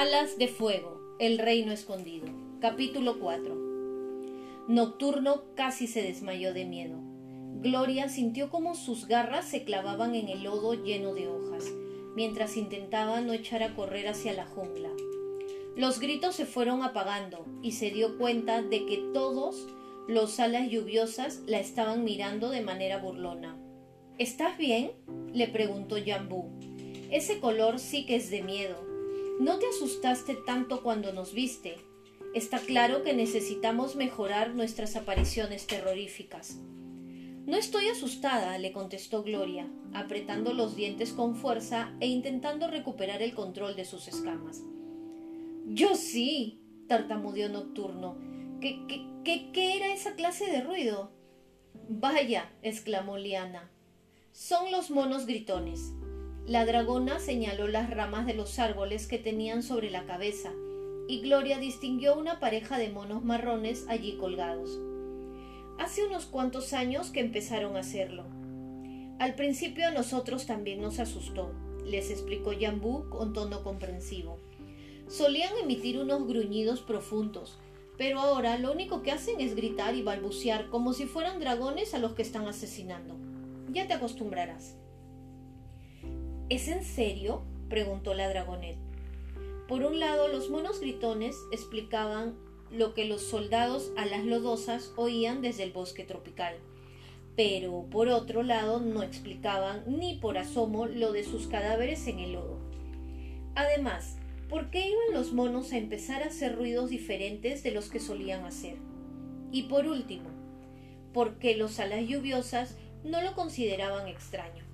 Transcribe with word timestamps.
Alas 0.00 0.38
de 0.38 0.48
Fuego, 0.48 0.98
El 1.18 1.36
Reino 1.36 1.72
Escondido. 1.72 2.26
Capítulo 2.58 3.18
4. 3.20 3.54
Nocturno 4.66 5.42
casi 5.54 5.86
se 5.86 6.02
desmayó 6.02 6.54
de 6.54 6.64
miedo. 6.64 6.96
Gloria 7.60 8.08
sintió 8.08 8.48
como 8.48 8.74
sus 8.74 9.06
garras 9.06 9.44
se 9.46 9.62
clavaban 9.64 10.14
en 10.14 10.30
el 10.30 10.44
lodo 10.44 10.72
lleno 10.72 11.12
de 11.12 11.28
hojas, 11.28 11.66
mientras 12.16 12.56
intentaba 12.56 13.20
no 13.20 13.34
echar 13.34 13.62
a 13.62 13.74
correr 13.74 14.08
hacia 14.08 14.32
la 14.32 14.46
jungla. 14.46 14.88
Los 15.76 16.00
gritos 16.00 16.34
se 16.34 16.46
fueron 16.46 16.82
apagando 16.82 17.44
y 17.60 17.72
se 17.72 17.90
dio 17.90 18.16
cuenta 18.16 18.62
de 18.62 18.86
que 18.86 19.04
todos 19.12 19.68
los 20.08 20.40
alas 20.40 20.70
lluviosas 20.70 21.42
la 21.46 21.60
estaban 21.60 22.04
mirando 22.04 22.48
de 22.48 22.62
manera 22.62 22.96
burlona. 22.96 23.58
¿Estás 24.16 24.56
bien? 24.56 24.92
le 25.34 25.46
preguntó 25.48 25.96
Jambú. 26.02 26.46
Ese 27.10 27.38
color 27.38 27.78
sí 27.78 28.06
que 28.06 28.16
es 28.16 28.30
de 28.30 28.42
miedo. 28.42 28.89
No 29.40 29.58
te 29.58 29.66
asustaste 29.66 30.34
tanto 30.34 30.82
cuando 30.82 31.14
nos 31.14 31.32
viste. 31.32 31.78
Está 32.34 32.58
claro 32.58 33.02
que 33.02 33.14
necesitamos 33.14 33.96
mejorar 33.96 34.54
nuestras 34.54 34.96
apariciones 34.96 35.66
terroríficas. 35.66 36.58
No 37.46 37.56
estoy 37.56 37.88
asustada, 37.88 38.58
le 38.58 38.70
contestó 38.72 39.22
Gloria, 39.22 39.66
apretando 39.94 40.52
los 40.52 40.76
dientes 40.76 41.14
con 41.14 41.36
fuerza 41.36 41.96
e 42.00 42.06
intentando 42.06 42.68
recuperar 42.68 43.22
el 43.22 43.32
control 43.32 43.76
de 43.76 43.86
sus 43.86 44.08
escamas. 44.08 44.62
Yo 45.68 45.94
sí, 45.94 46.60
tartamudeó 46.86 47.48
Nocturno. 47.48 48.18
¿Qué, 48.60 48.84
qué, 48.88 49.06
qué, 49.24 49.52
qué 49.52 49.78
era 49.78 49.90
esa 49.94 50.16
clase 50.16 50.52
de 50.52 50.60
ruido? 50.60 51.12
Vaya, 51.88 52.52
exclamó 52.60 53.16
Liana. 53.16 53.70
Son 54.32 54.70
los 54.70 54.90
monos 54.90 55.24
gritones. 55.24 55.94
La 56.50 56.66
dragona 56.66 57.20
señaló 57.20 57.68
las 57.68 57.90
ramas 57.90 58.26
de 58.26 58.34
los 58.34 58.58
árboles 58.58 59.06
que 59.06 59.18
tenían 59.18 59.62
sobre 59.62 59.88
la 59.88 60.04
cabeza, 60.04 60.50
y 61.06 61.20
Gloria 61.20 61.60
distinguió 61.60 62.18
una 62.18 62.40
pareja 62.40 62.76
de 62.76 62.90
monos 62.90 63.22
marrones 63.22 63.84
allí 63.88 64.16
colgados. 64.16 64.80
Hace 65.78 66.04
unos 66.04 66.26
cuantos 66.26 66.72
años 66.72 67.10
que 67.10 67.20
empezaron 67.20 67.76
a 67.76 67.80
hacerlo. 67.80 68.24
Al 69.20 69.36
principio 69.36 69.86
a 69.86 69.92
nosotros 69.92 70.46
también 70.46 70.80
nos 70.80 70.98
asustó, 70.98 71.52
les 71.86 72.10
explicó 72.10 72.50
Jambú 72.60 73.08
con 73.10 73.32
tono 73.32 73.62
comprensivo. 73.62 74.40
Solían 75.06 75.56
emitir 75.56 76.00
unos 76.00 76.26
gruñidos 76.26 76.80
profundos, 76.80 77.60
pero 77.96 78.18
ahora 78.18 78.58
lo 78.58 78.72
único 78.72 79.02
que 79.02 79.12
hacen 79.12 79.40
es 79.40 79.54
gritar 79.54 79.94
y 79.94 80.02
balbucear 80.02 80.68
como 80.68 80.94
si 80.94 81.06
fueran 81.06 81.38
dragones 81.38 81.94
a 81.94 82.00
los 82.00 82.14
que 82.14 82.22
están 82.22 82.48
asesinando. 82.48 83.14
Ya 83.68 83.86
te 83.86 83.92
acostumbrarás. 83.92 84.80
¿Es 86.50 86.66
en 86.66 86.82
serio? 86.82 87.42
preguntó 87.68 88.12
la 88.12 88.28
dragonet. 88.28 88.76
Por 89.68 89.84
un 89.84 90.00
lado, 90.00 90.26
los 90.26 90.50
monos 90.50 90.80
gritones 90.80 91.36
explicaban 91.52 92.34
lo 92.72 92.92
que 92.92 93.04
los 93.04 93.22
soldados 93.22 93.92
a 93.96 94.04
las 94.04 94.24
lodosas 94.24 94.92
oían 94.96 95.42
desde 95.42 95.62
el 95.62 95.70
bosque 95.70 96.02
tropical. 96.02 96.56
Pero 97.36 97.86
por 97.88 98.08
otro 98.08 98.42
lado 98.42 98.80
no 98.80 99.04
explicaban 99.04 99.84
ni 99.86 100.16
por 100.16 100.38
asomo 100.38 100.86
lo 100.86 101.12
de 101.12 101.22
sus 101.22 101.46
cadáveres 101.46 102.08
en 102.08 102.18
el 102.18 102.32
lodo. 102.32 102.58
Además, 103.54 104.16
¿por 104.48 104.70
qué 104.70 104.88
iban 104.88 105.14
los 105.14 105.32
monos 105.32 105.72
a 105.72 105.78
empezar 105.78 106.24
a 106.24 106.26
hacer 106.26 106.56
ruidos 106.56 106.90
diferentes 106.90 107.62
de 107.62 107.70
los 107.70 107.90
que 107.90 108.00
solían 108.00 108.44
hacer? 108.44 108.76
Y 109.52 109.64
por 109.64 109.86
último, 109.86 110.30
¿por 111.12 111.38
qué 111.38 111.54
los 111.54 111.78
alas 111.78 112.08
lluviosas 112.08 112.76
no 113.04 113.22
lo 113.22 113.34
consideraban 113.34 114.08
extraño? 114.08 114.69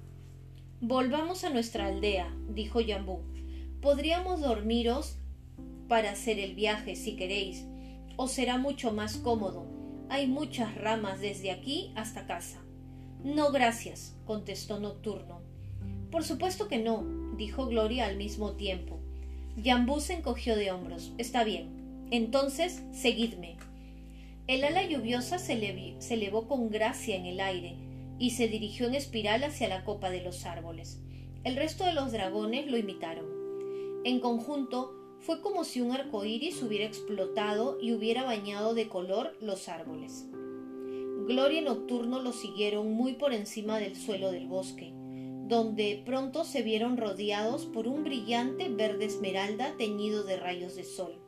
Volvamos 0.83 1.43
a 1.45 1.49
nuestra 1.49 1.87
aldea, 1.87 2.37
dijo 2.51 2.83
Yambú. 2.83 3.21
Podríamos 3.81 4.43
dormiros 4.43 5.17
para 5.89 6.11
hacer 6.11 6.39
el 6.39 6.55
viaje 6.55 6.97
si 6.97 7.17
queréis. 7.17 7.65
Os 8.19 8.33
será 8.33 8.59
mucho 8.59 8.93
más 8.93 9.17
cómodo. 9.17 9.65
Hay 10.11 10.27
muchas 10.27 10.75
ramas 10.75 11.23
desde 11.23 11.51
aquí 11.51 11.93
hasta 11.97 12.27
casa. 12.27 12.63
No, 13.25 13.53
gracias, 13.53 14.19
contestó 14.27 14.79
Nocturno. 14.79 15.41
Por 16.11 16.25
supuesto 16.25 16.69
que 16.69 16.79
no, 16.79 17.07
dijo 17.39 17.67
Gloria 17.69 18.05
al 18.05 18.19
mismo 18.19 18.53
tiempo. 18.53 19.01
Yambú 19.57 20.01
se 20.01 20.13
encogió 20.13 20.57
de 20.57 20.73
hombros. 20.73 21.15
Está 21.17 21.43
bien. 21.43 22.07
Entonces, 22.11 22.83
seguidme. 22.93 23.57
El 24.47 24.63
ala 24.63 24.87
lluviosa 24.87 25.39
se, 25.39 25.97
se 26.01 26.15
elevó 26.15 26.47
con 26.47 26.69
gracia 26.69 27.17
en 27.17 27.25
el 27.25 27.41
aire 27.41 27.86
y 28.19 28.31
se 28.31 28.49
dirigió 28.49 28.87
en 28.87 28.95
espiral 28.95 29.45
hacia 29.45 29.69
la 29.69 29.85
copa 29.85 30.11
de 30.11 30.23
los 30.23 30.47
árboles. 30.47 31.01
El 31.45 31.57
resto 31.57 31.85
de 31.85 31.93
los 31.93 32.13
dragones 32.13 32.67
lo 32.67 32.77
imitaron. 32.77 33.27
En 34.05 34.21
conjunto, 34.21 34.95
fue 35.21 35.41
como 35.41 35.65
si 35.65 35.81
un 35.81 35.93
arco 35.93 36.25
iris 36.25 36.63
hubiera 36.63 36.85
explotado 36.85 37.79
y 37.81 37.93
hubiera 37.93 38.25
bañado 38.25 38.75
de 38.75 38.89
color 38.89 39.37
los 39.41 39.69
árboles. 39.69 40.27
Gloria 41.27 41.61
y 41.61 41.65
Nocturno 41.65 42.23
lo 42.23 42.33
siguieron 42.33 42.93
muy 42.93 43.15
por 43.15 43.33
encima 43.33 43.79
del 43.79 43.97
suelo 43.97 44.31
del 44.31 44.47
bosque, 44.47 44.93
donde 45.49 46.03
pronto 46.05 46.45
se 46.45 46.63
vieron 46.63 46.97
rodeados 46.97 47.67
por 47.67 47.89
un 47.89 48.05
brillante 48.05 48.69
verde 48.69 49.07
esmeralda 49.07 49.75
teñido 49.77 50.23
de 50.23 50.37
rayos 50.37 50.77
de 50.77 50.85
sol, 50.85 51.19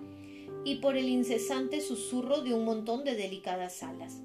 y 0.65 0.77
por 0.77 0.97
el 0.97 1.09
incesante 1.09 1.81
susurro 1.81 2.43
de 2.43 2.55
un 2.55 2.65
montón 2.65 3.05
de 3.05 3.17
delicadas 3.17 3.83
alas. 3.83 4.23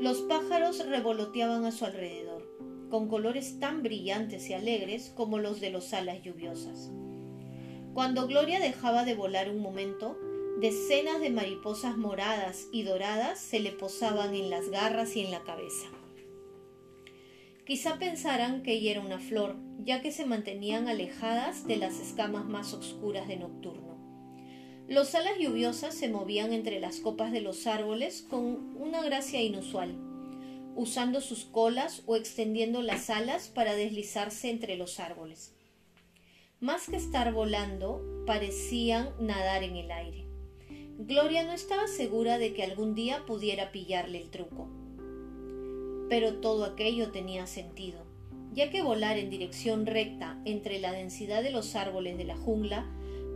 Los 0.00 0.20
pájaros 0.20 0.86
revoloteaban 0.86 1.64
a 1.64 1.72
su 1.72 1.86
alrededor, 1.86 2.46
con 2.90 3.08
colores 3.08 3.58
tan 3.58 3.82
brillantes 3.82 4.50
y 4.50 4.52
alegres 4.52 5.10
como 5.16 5.38
los 5.38 5.58
de 5.60 5.70
los 5.70 5.94
alas 5.94 6.22
lluviosas. 6.22 6.90
Cuando 7.94 8.26
Gloria 8.26 8.60
dejaba 8.60 9.04
de 9.04 9.14
volar 9.14 9.48
un 9.48 9.60
momento, 9.60 10.18
decenas 10.60 11.18
de 11.20 11.30
mariposas 11.30 11.96
moradas 11.96 12.68
y 12.72 12.82
doradas 12.82 13.40
se 13.40 13.58
le 13.58 13.72
posaban 13.72 14.34
en 14.34 14.50
las 14.50 14.68
garras 14.68 15.16
y 15.16 15.20
en 15.20 15.30
la 15.30 15.42
cabeza. 15.44 15.86
Quizá 17.64 17.98
pensaran 17.98 18.62
que 18.62 18.74
ella 18.74 18.90
era 18.92 19.00
una 19.00 19.18
flor, 19.18 19.56
ya 19.78 20.02
que 20.02 20.12
se 20.12 20.26
mantenían 20.26 20.88
alejadas 20.88 21.66
de 21.66 21.76
las 21.76 22.00
escamas 22.00 22.44
más 22.44 22.74
oscuras 22.74 23.28
de 23.28 23.38
nocturno. 23.38 23.95
Los 24.88 25.16
alas 25.16 25.32
lluviosas 25.40 25.96
se 25.96 26.08
movían 26.08 26.52
entre 26.52 26.78
las 26.78 27.00
copas 27.00 27.32
de 27.32 27.40
los 27.40 27.66
árboles 27.66 28.22
con 28.22 28.76
una 28.78 29.02
gracia 29.02 29.42
inusual, 29.42 29.96
usando 30.76 31.20
sus 31.20 31.44
colas 31.44 32.04
o 32.06 32.14
extendiendo 32.14 32.82
las 32.82 33.10
alas 33.10 33.48
para 33.48 33.74
deslizarse 33.74 34.48
entre 34.48 34.76
los 34.76 35.00
árboles. 35.00 35.52
Más 36.60 36.88
que 36.88 36.94
estar 36.94 37.32
volando, 37.32 38.00
parecían 38.26 39.10
nadar 39.18 39.64
en 39.64 39.74
el 39.74 39.90
aire. 39.90 40.24
Gloria 40.98 41.42
no 41.42 41.52
estaba 41.52 41.88
segura 41.88 42.38
de 42.38 42.54
que 42.54 42.62
algún 42.62 42.94
día 42.94 43.26
pudiera 43.26 43.72
pillarle 43.72 44.22
el 44.22 44.30
truco. 44.30 44.68
Pero 46.08 46.34
todo 46.34 46.64
aquello 46.64 47.10
tenía 47.10 47.48
sentido, 47.48 48.06
ya 48.54 48.70
que 48.70 48.82
volar 48.82 49.18
en 49.18 49.30
dirección 49.30 49.84
recta 49.84 50.40
entre 50.44 50.78
la 50.78 50.92
densidad 50.92 51.42
de 51.42 51.50
los 51.50 51.74
árboles 51.74 52.16
de 52.16 52.24
la 52.24 52.36
jungla 52.36 52.86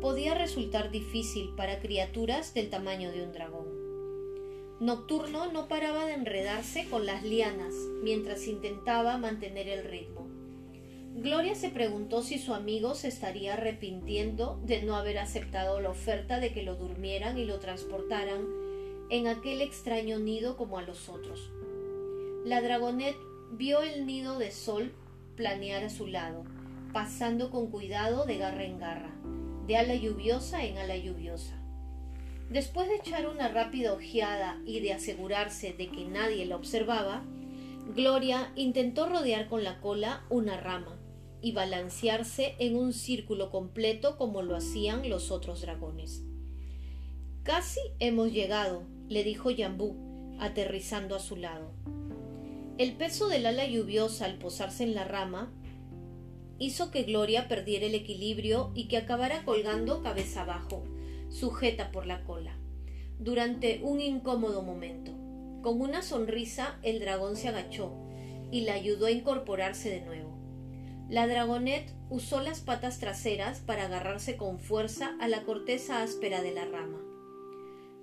podía 0.00 0.34
resultar 0.34 0.90
difícil 0.90 1.50
para 1.56 1.78
criaturas 1.78 2.54
del 2.54 2.70
tamaño 2.70 3.12
de 3.12 3.22
un 3.22 3.32
dragón. 3.32 3.68
Nocturno 4.80 5.52
no 5.52 5.68
paraba 5.68 6.06
de 6.06 6.14
enredarse 6.14 6.86
con 6.88 7.04
las 7.04 7.22
lianas 7.22 7.74
mientras 8.02 8.46
intentaba 8.46 9.18
mantener 9.18 9.68
el 9.68 9.84
ritmo. 9.84 10.26
Gloria 11.16 11.54
se 11.54 11.68
preguntó 11.68 12.22
si 12.22 12.38
su 12.38 12.54
amigo 12.54 12.94
se 12.94 13.08
estaría 13.08 13.54
arrepintiendo 13.54 14.58
de 14.64 14.82
no 14.82 14.96
haber 14.96 15.18
aceptado 15.18 15.80
la 15.80 15.90
oferta 15.90 16.40
de 16.40 16.52
que 16.54 16.62
lo 16.62 16.76
durmieran 16.76 17.36
y 17.36 17.44
lo 17.44 17.58
transportaran 17.58 18.46
en 19.10 19.26
aquel 19.26 19.60
extraño 19.60 20.18
nido 20.18 20.56
como 20.56 20.78
a 20.78 20.82
los 20.82 21.10
otros. 21.10 21.50
La 22.46 22.62
dragonet 22.62 23.16
vio 23.50 23.82
el 23.82 24.06
nido 24.06 24.38
de 24.38 24.50
sol 24.50 24.92
planear 25.36 25.84
a 25.84 25.90
su 25.90 26.06
lado, 26.06 26.44
pasando 26.94 27.50
con 27.50 27.70
cuidado 27.70 28.24
de 28.24 28.38
garra 28.38 28.64
en 28.64 28.78
garra 28.78 29.19
de 29.70 29.76
ala 29.76 29.94
lluviosa 29.94 30.64
en 30.64 30.78
ala 30.78 30.96
lluviosa. 30.96 31.54
Después 32.50 32.88
de 32.88 32.96
echar 32.96 33.28
una 33.28 33.46
rápida 33.46 33.92
ojeada 33.92 34.60
y 34.66 34.80
de 34.80 34.92
asegurarse 34.92 35.72
de 35.74 35.86
que 35.86 36.06
nadie 36.06 36.44
la 36.44 36.56
observaba, 36.56 37.22
Gloria 37.94 38.50
intentó 38.56 39.08
rodear 39.08 39.48
con 39.48 39.62
la 39.62 39.80
cola 39.80 40.24
una 40.28 40.56
rama 40.56 40.98
y 41.40 41.52
balancearse 41.52 42.56
en 42.58 42.74
un 42.74 42.92
círculo 42.92 43.52
completo 43.52 44.18
como 44.18 44.42
lo 44.42 44.56
hacían 44.56 45.08
los 45.08 45.30
otros 45.30 45.60
dragones. 45.60 46.24
Casi 47.44 47.78
hemos 48.00 48.32
llegado, 48.32 48.82
le 49.08 49.22
dijo 49.22 49.52
Yambú, 49.52 50.36
aterrizando 50.40 51.14
a 51.14 51.20
su 51.20 51.36
lado. 51.36 51.70
El 52.76 52.96
peso 52.96 53.28
del 53.28 53.46
ala 53.46 53.68
lluviosa 53.68 54.24
al 54.24 54.36
posarse 54.36 54.82
en 54.82 54.96
la 54.96 55.04
rama 55.04 55.52
hizo 56.60 56.90
que 56.90 57.02
Gloria 57.02 57.48
perdiera 57.48 57.86
el 57.86 57.94
equilibrio 57.94 58.70
y 58.74 58.86
que 58.86 58.98
acabara 58.98 59.44
colgando 59.44 60.02
cabeza 60.02 60.42
abajo, 60.42 60.84
sujeta 61.30 61.90
por 61.90 62.06
la 62.06 62.22
cola, 62.22 62.54
durante 63.18 63.80
un 63.82 64.00
incómodo 64.00 64.62
momento. 64.62 65.12
Con 65.62 65.80
una 65.80 66.02
sonrisa 66.02 66.78
el 66.82 67.00
dragón 67.00 67.36
se 67.36 67.48
agachó 67.48 67.92
y 68.52 68.60
la 68.60 68.74
ayudó 68.74 69.06
a 69.06 69.10
incorporarse 69.10 69.90
de 69.90 70.02
nuevo. 70.02 70.38
La 71.08 71.26
dragonet 71.26 71.92
usó 72.10 72.40
las 72.40 72.60
patas 72.60 72.98
traseras 73.00 73.60
para 73.60 73.86
agarrarse 73.86 74.36
con 74.36 74.60
fuerza 74.60 75.16
a 75.18 75.28
la 75.28 75.42
corteza 75.42 76.02
áspera 76.02 76.42
de 76.42 76.52
la 76.52 76.66
rama. 76.66 77.00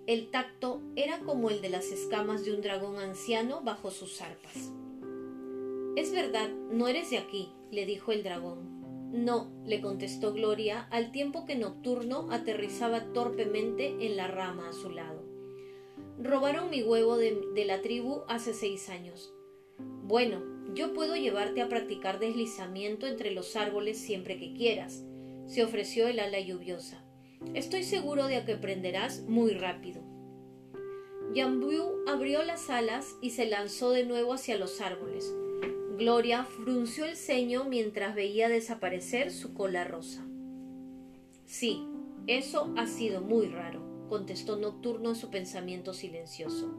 El 0.08 0.32
tacto 0.32 0.82
era 0.96 1.20
como 1.20 1.52
el 1.52 1.62
de 1.62 1.70
las 1.70 1.86
escamas 1.86 2.44
de 2.44 2.54
un 2.54 2.62
dragón 2.62 2.98
anciano 2.98 3.62
bajo 3.62 3.92
sus 3.92 4.22
arpas. 4.22 4.72
Es 5.98 6.12
verdad, 6.12 6.52
no 6.72 6.88
eres 6.88 7.10
de 7.10 7.18
aquí, 7.18 7.50
le 7.72 7.88
dijo 7.88 8.12
el 8.12 8.22
dragón. 8.22 9.10
No, 9.12 9.52
le 9.66 9.82
contestó 9.82 10.32
Gloria 10.32 10.88
al 10.92 11.12
tiempo 11.12 11.48
que 11.48 11.56
Nocturno 11.56 12.28
aterrizaba 12.30 13.12
torpemente 13.14 13.96
en 14.06 14.16
la 14.16 14.28
rama 14.28 14.70
a 14.70 14.74
su 14.74 14.92
lado. 14.92 15.26
Robaron 16.20 16.70
mi 16.70 16.84
huevo 16.84 17.18
de, 17.18 17.66
la 17.66 17.82
tribu 17.82 18.22
hace 18.28 18.54
seis 18.54 18.90
años. 18.90 19.34
Bueno, 19.80 20.44
yo 20.76 20.94
puedo 20.94 21.16
llevarte 21.16 21.64
a 21.64 21.68
practicar 21.68 22.20
deslizamiento 22.20 23.08
entre 23.08 23.32
los 23.32 23.56
árboles 23.56 23.98
siempre 23.98 24.38
que 24.38 24.54
quieras, 24.54 25.04
se 25.48 25.64
ofreció 25.64 26.08
el 26.08 26.20
ala 26.20 26.40
lluviosa. 26.40 27.04
Estoy 27.56 27.82
seguro 27.82 28.28
de 28.28 28.46
que 28.46 28.54
aprenderás 28.54 29.24
muy 29.24 29.56
rápido. 29.56 30.04
Jambu 31.34 32.04
abrió 32.08 32.44
las 32.44 32.70
alas 32.70 33.16
y 33.20 33.32
se 33.32 33.48
lanzó 33.48 33.90
de 33.90 34.06
nuevo 34.06 34.34
hacia 34.34 34.60
los 34.60 34.80
árboles. 34.80 35.34
Gloria 35.98 36.44
frunció 36.44 37.06
el 37.06 37.16
ceño 37.16 37.64
mientras 37.64 38.14
veía 38.14 38.50
desaparecer 38.50 39.32
su 39.32 39.56
cola 39.56 39.84
rosa. 39.84 40.24
Sí, 41.46 41.88
eso 42.28 42.72
ha 42.78 42.86
sido 42.86 43.22
muy 43.22 43.48
raro, 43.48 44.06
contestó 44.08 44.58
Nocturno 44.58 45.10
en 45.10 45.16
su 45.16 45.32
pensamiento 45.32 45.96
silencioso. 45.96 46.72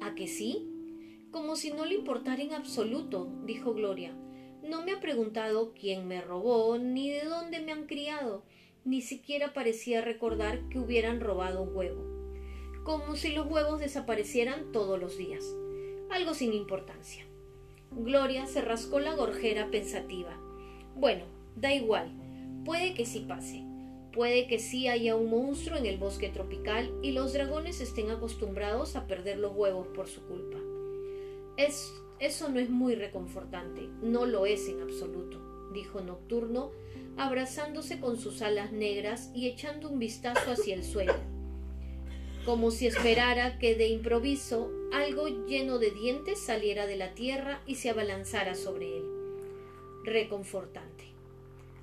¿A 0.00 0.14
que 0.14 0.28
sí? 0.28 0.70
Como 1.32 1.56
si 1.56 1.72
no 1.72 1.84
le 1.84 1.96
importara 1.96 2.40
en 2.40 2.52
absoluto, 2.52 3.28
dijo 3.44 3.74
Gloria. 3.74 4.16
No 4.62 4.84
me 4.84 4.92
ha 4.92 5.00
preguntado 5.00 5.74
quién 5.74 6.06
me 6.06 6.20
robó, 6.20 6.78
ni 6.78 7.10
de 7.10 7.24
dónde 7.24 7.58
me 7.58 7.72
han 7.72 7.86
criado, 7.86 8.44
ni 8.84 9.00
siquiera 9.02 9.52
parecía 9.52 10.00
recordar 10.00 10.68
que 10.68 10.78
hubieran 10.78 11.20
robado 11.20 11.62
un 11.62 11.74
huevo. 11.74 12.04
Como 12.84 13.16
si 13.16 13.32
los 13.32 13.50
huevos 13.50 13.80
desaparecieran 13.80 14.70
todos 14.70 15.00
los 15.00 15.18
días. 15.18 15.44
Algo 16.08 16.34
sin 16.34 16.52
importancia. 16.52 17.27
Gloria 17.90 18.46
se 18.46 18.60
rascó 18.60 19.00
la 19.00 19.14
gorjera 19.14 19.70
pensativa. 19.70 20.36
Bueno, 20.94 21.24
da 21.56 21.74
igual. 21.74 22.10
Puede 22.64 22.94
que 22.94 23.06
sí 23.06 23.20
pase. 23.20 23.64
Puede 24.12 24.46
que 24.46 24.58
sí 24.58 24.88
haya 24.88 25.16
un 25.16 25.30
monstruo 25.30 25.78
en 25.78 25.86
el 25.86 25.98
bosque 25.98 26.28
tropical 26.28 26.92
y 27.02 27.12
los 27.12 27.32
dragones 27.32 27.80
estén 27.80 28.10
acostumbrados 28.10 28.96
a 28.96 29.06
perder 29.06 29.38
los 29.38 29.54
huevos 29.54 29.86
por 29.88 30.08
su 30.08 30.22
culpa. 30.22 30.58
Es, 31.56 31.92
eso 32.18 32.48
no 32.48 32.58
es 32.58 32.70
muy 32.70 32.94
reconfortante, 32.94 33.88
no 34.02 34.26
lo 34.26 34.46
es 34.46 34.68
en 34.68 34.80
absoluto, 34.80 35.70
dijo 35.72 36.00
Nocturno, 36.00 36.70
abrazándose 37.16 38.00
con 38.00 38.16
sus 38.16 38.42
alas 38.42 38.72
negras 38.72 39.30
y 39.34 39.48
echando 39.48 39.88
un 39.88 39.98
vistazo 39.98 40.52
hacia 40.52 40.74
el 40.74 40.84
suelo 40.84 41.14
como 42.48 42.70
si 42.70 42.86
esperara 42.86 43.58
que 43.58 43.74
de 43.74 43.88
improviso 43.88 44.70
algo 44.92 45.28
lleno 45.46 45.78
de 45.78 45.90
dientes 45.90 46.40
saliera 46.40 46.86
de 46.86 46.96
la 46.96 47.14
tierra 47.14 47.60
y 47.66 47.74
se 47.74 47.90
abalanzara 47.90 48.54
sobre 48.54 48.98
él. 48.98 49.04
Reconfortante. 50.04 51.04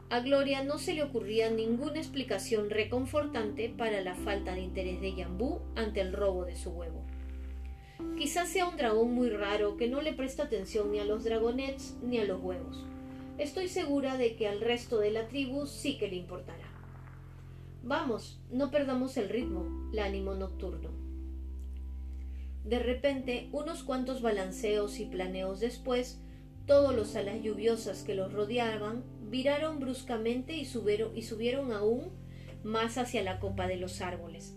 A 0.09 0.21
Gloria 0.21 0.63
no 0.63 0.79
se 0.79 0.93
le 0.93 1.03
ocurría 1.03 1.49
ninguna 1.49 1.99
explicación 1.99 2.69
reconfortante 2.69 3.69
para 3.69 4.01
la 4.01 4.15
falta 4.15 4.55
de 4.55 4.61
interés 4.61 5.01
de 5.01 5.15
Yambú 5.15 5.61
ante 5.75 6.01
el 6.01 6.13
robo 6.13 6.45
de 6.45 6.55
su 6.55 6.71
huevo. 6.71 7.03
Quizás 8.17 8.49
sea 8.49 8.67
un 8.67 8.77
dragón 8.77 9.13
muy 9.13 9.29
raro 9.29 9.77
que 9.77 9.87
no 9.87 10.01
le 10.01 10.13
presta 10.13 10.43
atención 10.43 10.91
ni 10.91 10.99
a 10.99 11.05
los 11.05 11.23
dragonets 11.23 11.97
ni 12.01 12.17
a 12.17 12.25
los 12.25 12.41
huevos. 12.41 12.85
Estoy 13.37 13.67
segura 13.67 14.17
de 14.17 14.35
que 14.35 14.47
al 14.47 14.61
resto 14.61 14.99
de 14.99 15.11
la 15.11 15.27
tribu 15.27 15.67
sí 15.67 15.97
que 15.97 16.07
le 16.07 16.15
importará. 16.15 16.71
Vamos, 17.83 18.39
no 18.51 18.71
perdamos 18.71 19.15
el 19.17 19.29
ritmo, 19.29 19.89
la 19.91 20.05
animó 20.05 20.33
nocturno. 20.33 21.04
De 22.65 22.79
repente, 22.79 23.47
unos 23.51 23.83
cuantos 23.83 24.23
balanceos 24.23 24.99
y 24.99 25.05
planeos 25.05 25.59
después, 25.59 26.19
todos 26.65 26.95
los 26.95 27.15
alas 27.15 27.43
lluviosas 27.43 28.01
que 28.01 28.15
los 28.15 28.33
rodeaban 28.33 29.03
viraron 29.29 29.79
bruscamente 29.79 30.57
y 30.57 30.65
subieron, 30.65 31.15
y 31.15 31.21
subieron 31.21 31.71
aún 31.71 32.09
más 32.63 32.97
hacia 32.97 33.21
la 33.21 33.39
copa 33.39 33.67
de 33.67 33.77
los 33.77 34.01
árboles. 34.01 34.55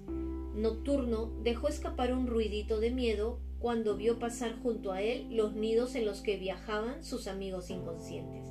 Nocturno 0.54 1.30
dejó 1.42 1.68
escapar 1.68 2.14
un 2.14 2.26
ruidito 2.26 2.80
de 2.80 2.90
miedo 2.90 3.40
cuando 3.58 3.96
vio 3.96 4.18
pasar 4.18 4.58
junto 4.62 4.92
a 4.92 5.02
él 5.02 5.28
los 5.30 5.54
nidos 5.54 5.94
en 5.94 6.06
los 6.06 6.22
que 6.22 6.38
viajaban 6.38 7.04
sus 7.04 7.28
amigos 7.28 7.68
inconscientes. 7.68 8.48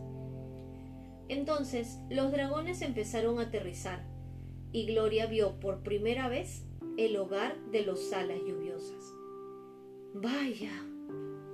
Entonces 1.29 1.97
los 2.11 2.31
dragones 2.31 2.83
empezaron 2.83 3.39
a 3.39 3.43
aterrizar, 3.43 4.05
y 4.71 4.85
Gloria 4.85 5.25
vio 5.25 5.59
por 5.59 5.81
primera 5.81 6.29
vez 6.29 6.63
el 6.97 7.17
hogar 7.17 7.57
de 7.71 7.81
los 7.81 8.13
alas 8.13 8.39
lluviosas. 8.45 9.16
Vaya, 10.13 10.71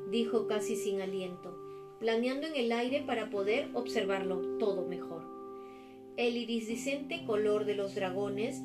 dijo 0.09 0.47
casi 0.47 0.75
sin 0.75 1.01
aliento, 1.01 1.57
planeando 2.00 2.47
en 2.47 2.55
el 2.55 2.71
aire 2.71 3.03
para 3.05 3.29
poder 3.29 3.69
observarlo 3.73 4.57
todo 4.57 4.85
mejor. 4.85 5.23
El 6.17 6.38
iridiscente 6.38 7.25
color 7.25 7.65
de 7.65 7.75
los 7.75 7.95
dragones 7.95 8.61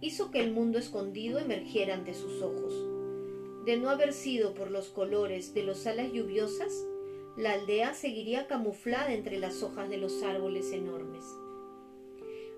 hizo 0.00 0.30
que 0.30 0.40
el 0.40 0.52
mundo 0.52 0.78
escondido 0.78 1.38
emergiera 1.38 1.94
ante 1.94 2.14
sus 2.14 2.42
ojos. 2.42 2.74
De 3.64 3.76
no 3.76 3.90
haber 3.90 4.12
sido 4.12 4.54
por 4.54 4.70
los 4.70 4.88
colores 4.88 5.54
de 5.54 5.62
los 5.62 5.86
alas 5.86 6.12
lluviosas, 6.12 6.72
la 7.36 7.52
aldea 7.52 7.94
seguiría 7.94 8.46
camuflada 8.46 9.14
entre 9.14 9.38
las 9.38 9.62
hojas 9.62 9.88
de 9.88 9.98
los 9.98 10.22
árboles 10.22 10.72
enormes. 10.72 11.24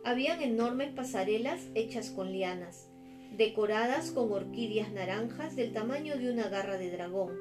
Habían 0.05 0.43
enormes 0.43 0.93
pasarelas 0.93 1.69
hechas 1.75 2.11
con 2.11 2.33
lianas, 2.33 2.92
decoradas 3.37 4.11
con 4.11 4.31
orquídeas 4.33 4.93
naranjas 4.93 5.57
del 5.57 5.73
tamaño 5.73 6.19
de 6.19 6.31
una 6.31 6.49
garra 6.49 6.77
de 6.79 6.91
dragón, 6.91 7.37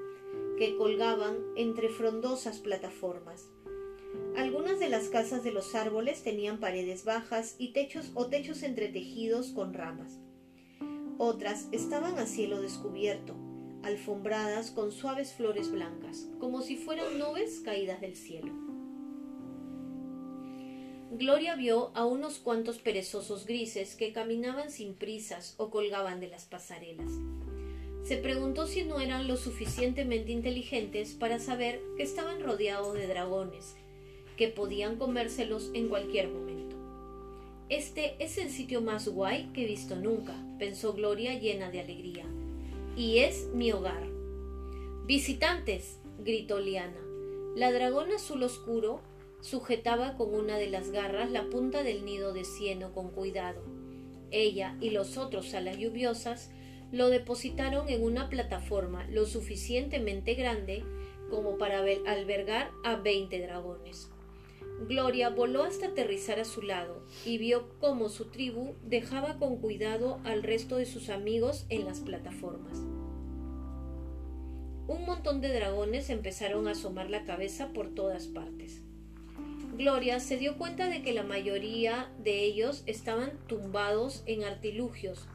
que 0.58 0.76
colgaban 0.78 1.38
entre 1.56 1.90
frondosas 1.90 2.60
plataformas. 2.60 3.50
Algunas 4.36 4.80
de 4.80 4.90
las 4.90 5.10
casas 5.10 5.44
de 5.44 5.52
los 5.52 5.76
árboles 5.76 6.24
tenían 6.24 6.60
paredes 6.60 7.04
bajas 7.04 7.56
y 7.58 7.74
techos 7.74 8.12
o 8.14 8.28
techos 8.28 8.64
entretejidos 8.64 9.52
con 9.52 9.74
ramas. 9.74 10.20
Otras 11.18 11.68
estaban 11.72 12.18
a 12.18 12.26
cielo 12.26 12.62
descubierto, 12.62 13.36
alfombradas 13.84 14.72
con 14.72 14.92
suaves 14.92 15.34
flores 15.34 15.72
blancas, 15.72 16.28
como 16.40 16.62
si 16.62 16.78
fueran 16.78 17.20
nubes 17.20 17.62
caídas 17.64 18.02
del 18.02 18.16
cielo. 18.16 18.71
Gloria 21.22 21.56
vio 21.56 21.92
a 21.94 22.04
unos 22.04 22.40
cuantos 22.40 22.80
perezosos 22.80 23.46
grises 23.46 23.94
que 23.94 24.12
caminaban 24.12 24.72
sin 24.72 24.96
prisas 24.96 25.54
o 25.58 25.70
colgaban 25.70 26.20
de 26.20 26.28
las 26.28 26.46
pasarelas. 26.46 27.12
Se 28.04 28.18
preguntó 28.18 28.66
si 28.66 28.86
no 28.86 29.00
eran 29.00 29.28
lo 29.28 29.38
suficientemente 29.38 30.32
inteligentes 30.32 31.14
para 31.14 31.38
saber 31.38 31.80
que 31.96 32.02
estaban 32.02 32.42
rodeados 32.42 32.96
de 32.96 33.06
dragones, 33.06 33.76
que 34.36 34.48
podían 34.48 34.96
comérselos 34.96 35.70
en 35.76 35.90
cualquier 35.90 36.28
momento. 36.28 36.76
Este 37.70 38.16
es 38.18 38.40
el 38.40 38.50
sitio 38.50 38.82
más 38.82 39.08
guay 39.08 39.52
que 39.54 39.66
he 39.66 39.68
visto 39.68 39.96
nunca, 39.96 40.34
pensó 40.58 40.94
Gloria 40.94 41.38
llena 41.38 41.70
de 41.70 41.82
alegría. 41.82 42.26
Y 42.98 43.20
es 43.20 43.46
mi 43.54 43.72
hogar. 43.72 44.08
Visitantes, 45.06 46.00
gritó 46.18 46.60
Liana. 46.60 47.00
La 47.56 47.72
dragón 47.72 48.12
azul 48.12 48.42
oscuro 48.42 49.02
Sujetaba 49.42 50.16
con 50.18 50.34
una 50.34 50.58
de 50.58 50.70
las 50.70 50.92
garras 50.92 51.32
la 51.32 51.50
punta 51.50 51.84
del 51.84 52.06
nido 52.06 52.32
de 52.32 52.46
cieno 52.46 52.94
con 52.94 53.10
cuidado. 53.10 53.64
Ella 54.30 54.78
y 54.80 54.92
los 54.92 55.18
otros 55.18 55.54
alas 55.54 55.78
lluviosas 55.78 56.52
lo 56.92 57.10
depositaron 57.10 57.90
en 57.90 58.04
una 58.04 58.30
plataforma 58.30 59.08
lo 59.08 59.26
suficientemente 59.26 60.36
grande 60.36 60.84
como 61.30 61.58
para 61.58 61.80
albergar 61.80 62.72
a 62.84 62.98
veinte 62.98 63.42
dragones. 63.42 64.10
Gloria 64.88 65.30
voló 65.30 65.64
hasta 65.64 65.88
aterrizar 65.88 66.40
a 66.40 66.46
su 66.46 66.62
lado 66.62 67.06
y 67.26 67.38
vio 67.38 67.70
cómo 67.80 68.10
su 68.10 68.26
tribu 68.26 68.76
dejaba 68.84 69.38
con 69.38 69.58
cuidado 69.58 70.20
al 70.24 70.44
resto 70.44 70.78
de 70.78 70.86
sus 70.86 71.10
amigos 71.10 71.66
en 71.70 71.86
las 71.86 72.00
plataformas. 72.00 72.80
Un 74.88 75.06
montón 75.06 75.40
de 75.40 75.54
dragones 75.54 76.10
empezaron 76.10 76.68
a 76.68 76.72
asomar 76.72 77.10
la 77.10 77.24
cabeza 77.24 77.72
por 77.74 77.94
todas 77.94 78.28
partes. 78.28 78.84
Gloria 79.82 80.20
se 80.20 80.38
dio 80.38 80.60
cuenta 80.60 80.90
de 80.90 81.02
que 81.02 81.12
la 81.12 81.24
mayoría 81.24 82.12
de 82.20 82.44
ellos 82.44 82.84
estaban 82.86 83.32
tumbados 83.48 84.22
en 84.28 84.44
artilugios 84.44 85.28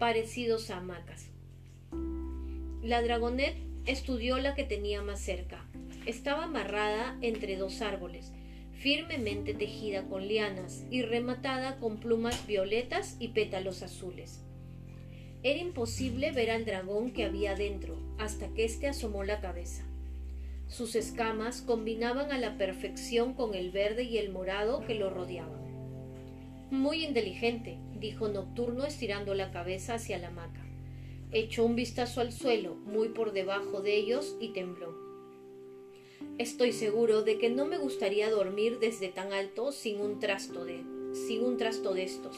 parecidos 0.00 0.70
a 0.70 0.78
hamacas. 0.78 1.30
La 2.82 3.02
dragonet 3.02 3.54
estudió 3.86 4.38
la 4.38 4.56
que 4.56 4.64
tenía 4.64 5.00
más 5.02 5.20
cerca. 5.20 5.64
Estaba 6.06 6.46
amarrada 6.46 7.16
entre 7.20 7.56
dos 7.56 7.80
árboles, 7.80 8.32
firmemente 8.72 9.54
tejida 9.54 10.08
con 10.08 10.26
lianas 10.26 10.84
y 10.90 11.02
rematada 11.02 11.76
con 11.76 12.00
plumas 12.00 12.48
violetas 12.48 13.16
y 13.20 13.28
pétalos 13.28 13.84
azules. 13.84 14.42
Era 15.44 15.60
imposible 15.60 16.32
ver 16.32 16.50
al 16.50 16.64
dragón 16.64 17.12
que 17.12 17.22
había 17.22 17.54
dentro 17.54 17.96
hasta 18.18 18.48
que 18.48 18.64
éste 18.64 18.88
asomó 18.88 19.22
la 19.22 19.40
cabeza. 19.40 19.84
Sus 20.68 20.94
escamas 20.94 21.62
combinaban 21.62 22.30
a 22.30 22.38
la 22.38 22.58
perfección 22.58 23.32
con 23.32 23.54
el 23.54 23.70
verde 23.70 24.04
y 24.04 24.18
el 24.18 24.30
morado 24.30 24.84
que 24.86 24.94
lo 24.94 25.08
rodeaban. 25.08 25.58
Muy 26.70 27.04
inteligente, 27.04 27.78
dijo 27.98 28.28
Nocturno 28.28 28.84
estirando 28.84 29.34
la 29.34 29.50
cabeza 29.50 29.94
hacia 29.94 30.18
la 30.18 30.28
hamaca. 30.28 30.66
Echó 31.32 31.64
un 31.64 31.74
vistazo 31.74 32.20
al 32.20 32.32
suelo, 32.32 32.74
muy 32.74 33.08
por 33.08 33.32
debajo 33.32 33.80
de 33.80 33.96
ellos, 33.96 34.36
y 34.40 34.52
tembló. 34.52 34.94
Estoy 36.36 36.72
seguro 36.72 37.22
de 37.22 37.38
que 37.38 37.48
no 37.48 37.64
me 37.64 37.78
gustaría 37.78 38.30
dormir 38.30 38.78
desde 38.78 39.08
tan 39.08 39.32
alto 39.32 39.72
sin 39.72 40.00
un 40.00 40.20
trasto 40.20 40.66
de, 40.66 40.84
sin 41.14 41.44
un 41.44 41.56
trasto 41.56 41.94
de 41.94 42.04
estos. 42.04 42.36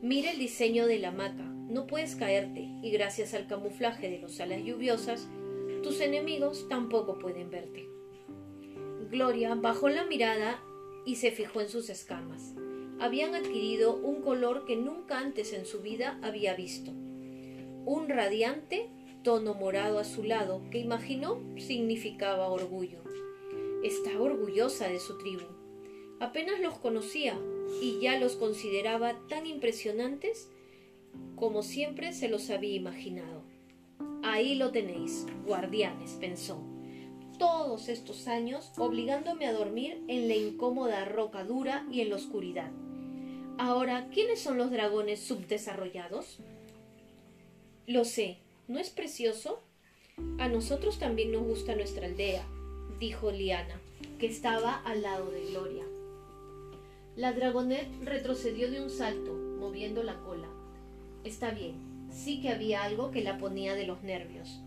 Mira 0.00 0.30
el 0.30 0.38
diseño 0.38 0.86
de 0.86 0.98
la 0.98 1.08
hamaca, 1.08 1.44
no 1.44 1.86
puedes 1.86 2.16
caerte, 2.16 2.68
y 2.82 2.90
gracias 2.90 3.34
al 3.34 3.46
camuflaje 3.46 4.08
de 4.08 4.18
los 4.18 4.40
alas 4.40 4.62
lluviosas, 4.64 5.28
tus 5.82 6.00
enemigos 6.00 6.68
tampoco 6.68 7.18
pueden 7.18 7.50
verte. 7.50 7.88
Gloria 9.10 9.54
bajó 9.54 9.88
la 9.88 10.04
mirada 10.04 10.62
y 11.04 11.16
se 11.16 11.30
fijó 11.30 11.60
en 11.60 11.68
sus 11.68 11.90
escamas. 11.90 12.54
Habían 13.00 13.34
adquirido 13.34 13.96
un 13.96 14.22
color 14.22 14.64
que 14.64 14.76
nunca 14.76 15.18
antes 15.18 15.52
en 15.52 15.66
su 15.66 15.80
vida 15.80 16.18
había 16.22 16.54
visto. 16.54 16.92
Un 16.92 18.08
radiante 18.08 18.88
tono 19.24 19.54
morado 19.54 19.98
azulado 19.98 20.62
que 20.70 20.78
imaginó 20.78 21.42
significaba 21.58 22.48
orgullo. 22.48 23.02
Estaba 23.82 24.20
orgullosa 24.20 24.88
de 24.88 25.00
su 25.00 25.18
tribu. 25.18 25.46
Apenas 26.20 26.60
los 26.60 26.78
conocía 26.78 27.36
y 27.80 27.98
ya 28.00 28.18
los 28.18 28.36
consideraba 28.36 29.18
tan 29.28 29.46
impresionantes 29.46 30.48
como 31.34 31.62
siempre 31.62 32.12
se 32.12 32.28
los 32.28 32.50
había 32.50 32.74
imaginado. 32.74 33.41
Ahí 34.22 34.54
lo 34.54 34.70
tenéis, 34.70 35.26
guardianes, 35.44 36.12
pensó. 36.20 36.62
Todos 37.38 37.88
estos 37.88 38.28
años 38.28 38.72
obligándome 38.78 39.46
a 39.46 39.52
dormir 39.52 40.02
en 40.06 40.28
la 40.28 40.36
incómoda 40.36 41.04
roca 41.04 41.44
dura 41.44 41.86
y 41.90 42.02
en 42.02 42.10
la 42.10 42.16
oscuridad. 42.16 42.70
Ahora, 43.58 44.08
¿quiénes 44.12 44.40
son 44.40 44.58
los 44.58 44.70
dragones 44.70 45.20
subdesarrollados? 45.20 46.38
Lo 47.86 48.04
sé, 48.04 48.38
¿no 48.68 48.78
es 48.78 48.90
precioso? 48.90 49.60
A 50.38 50.48
nosotros 50.48 50.98
también 50.98 51.32
nos 51.32 51.42
gusta 51.42 51.74
nuestra 51.74 52.06
aldea, 52.06 52.46
dijo 53.00 53.32
Liana, 53.32 53.80
que 54.18 54.26
estaba 54.26 54.76
al 54.84 55.02
lado 55.02 55.30
de 55.30 55.46
Gloria. 55.46 55.84
La 57.16 57.32
dragonet 57.32 57.88
retrocedió 58.04 58.70
de 58.70 58.80
un 58.80 58.88
salto, 58.88 59.34
moviendo 59.34 60.02
la 60.02 60.20
cola. 60.20 60.48
Está 61.24 61.50
bien, 61.50 62.01
sí 62.12 62.40
que 62.40 62.50
había 62.50 62.84
algo 62.84 63.10
que 63.10 63.22
la 63.22 63.38
ponía 63.38 63.74
de 63.74 63.86
los 63.86 64.02
nervios. 64.02 64.60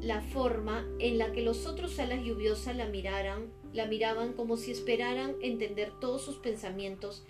La 0.00 0.20
forma 0.20 0.86
en 0.98 1.18
la 1.18 1.32
que 1.32 1.42
los 1.42 1.66
otros 1.66 1.98
alas 1.98 2.22
lluviosas 2.24 2.76
la 2.76 2.86
miraran, 2.86 3.52
la 3.72 3.86
miraban 3.86 4.32
como 4.34 4.56
si 4.56 4.70
esperaran 4.70 5.34
entender 5.42 5.92
todos 6.00 6.22
sus 6.22 6.36
pensamientos, 6.36 7.24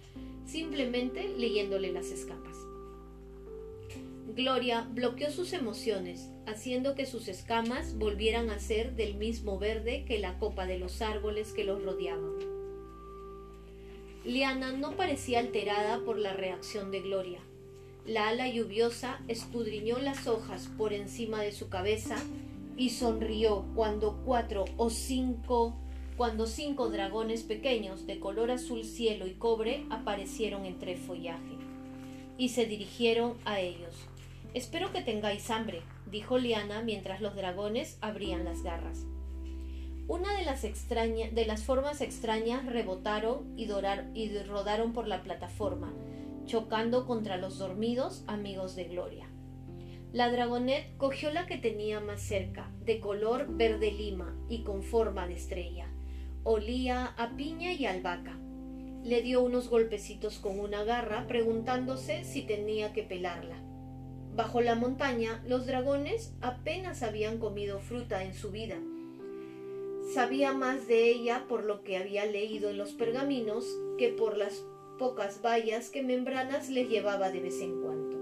simplemente 0.45 1.29
leyéndole 1.37 1.93
las 1.93 2.11
escapas. 2.11 2.57
Gloria 4.35 4.89
bloqueó 4.91 5.31
sus 5.31 5.53
emociones, 5.53 6.31
haciendo 6.47 6.95
que 6.95 7.05
sus 7.05 7.29
escamas 7.29 7.99
volvieran 7.99 8.49
a 8.49 8.59
ser 8.59 8.97
del 8.97 9.15
mismo 9.15 9.59
verde 9.59 10.05
que 10.07 10.19
la 10.19 10.39
copa 10.39 10.67
de 10.67 10.79
los 10.79 11.03
árboles 11.03 11.53
que 11.53 11.65
los 11.65 11.83
rodeaban. 11.83 12.33
Liana 14.25 14.73
no 14.73 14.97
parecía 14.97 15.41
alterada 15.41 16.03
por 16.05 16.17
la 16.17 16.33
reacción 16.33 16.91
de 16.91 17.01
Gloria. 17.03 17.41
La 18.07 18.29
ala 18.29 18.49
lluviosa 18.49 19.21
escudriñó 19.29 19.99
las 19.99 20.27
hojas 20.27 20.69
por 20.77 20.93
encima 20.93 21.41
de 21.41 21.53
su 21.53 21.69
cabeza 21.69 22.17
y 22.77 22.91
sonrió 22.91 23.65
cuando 23.77 24.23
cuatro 24.25 24.65
o 24.77 24.91
cinco 24.91 25.77
cuando 26.17 26.47
cinco 26.47 26.89
dragones 26.91 27.43
pequeños 27.43 28.07
de 28.07 28.21
color 28.21 28.51
azul 28.51 28.85
cielo 28.85 29.27
y 29.27 29.33
cobre 29.35 29.87
aparecieron 29.91 30.67
entre 30.67 30.97
follaje 30.97 31.57
y 32.37 32.51
se 32.51 32.67
dirigieron 32.67 33.35
a 33.45 33.61
ellos. 33.61 33.95
Espero 34.53 34.93
que 34.93 35.01
tengáis 35.01 35.49
hambre, 35.51 35.83
dijo 36.11 36.39
Liana 36.39 36.83
mientras 36.83 37.21
los 37.21 37.35
dragones 37.35 37.99
abrían 38.01 38.45
las 38.45 38.63
garras. 38.63 39.07
Una 40.09 40.37
de 40.37 40.45
las, 40.45 40.63
de 40.63 41.45
las 41.47 41.63
formas 41.63 42.01
extrañas 42.01 42.67
rebotaron 42.67 43.55
y, 43.57 43.69
y 44.15 44.39
rodaron 44.43 44.93
por 44.93 45.07
la 45.07 45.23
plataforma, 45.23 45.93
chocando 46.47 47.07
contra 47.07 47.37
los 47.37 47.59
dormidos 47.59 48.25
amigos 48.27 48.77
de 48.77 48.85
Gloria. 48.85 49.29
La 50.13 50.31
dragonet 50.31 50.95
cogió 50.99 51.31
la 51.31 51.47
que 51.47 51.57
tenía 51.57 52.01
más 52.01 52.21
cerca, 52.21 52.71
de 52.85 53.01
color 53.01 53.47
verde 53.49 53.91
lima 53.93 54.37
y 54.49 54.63
con 54.63 54.83
forma 54.83 55.27
de 55.27 55.35
estrella. 55.35 55.89
Olía 56.45 57.07
a 57.07 57.35
piña 57.37 57.73
y 57.73 57.87
albahaca. 57.87 58.39
Le 59.05 59.23
dio 59.23 59.43
unos 59.43 59.69
golpecitos 59.69 60.39
con 60.39 60.61
una 60.61 60.85
garra, 60.85 61.27
preguntándose 61.27 62.25
si 62.25 62.43
tenía 62.43 62.93
que 62.93 63.03
pelarla. 63.03 63.57
Bajo 64.35 64.61
la 64.61 64.75
montaña, 64.75 65.43
los 65.47 65.67
dragones 65.67 66.35
apenas 66.41 67.03
habían 67.03 67.39
comido 67.39 67.79
fruta 67.81 68.23
en 68.25 68.35
su 68.35 68.51
vida. 68.51 68.77
Sabía 70.13 70.53
más 70.53 70.89
de 70.89 71.11
ella 71.11 71.47
por 71.49 71.65
lo 71.65 71.83
que 71.83 71.97
había 71.97 72.27
leído 72.27 72.69
en 72.69 72.77
los 72.77 72.93
pergaminos 72.93 73.67
que 73.99 74.09
por 74.09 74.37
las 74.37 74.63
pocas 75.03 75.43
bayas 75.43 75.91
que 75.91 76.01
Membranas 76.01 76.71
les 76.71 76.89
llevaba 76.89 77.33
de 77.33 77.41
vez 77.41 77.61
en 77.61 77.83
cuando. 77.83 78.21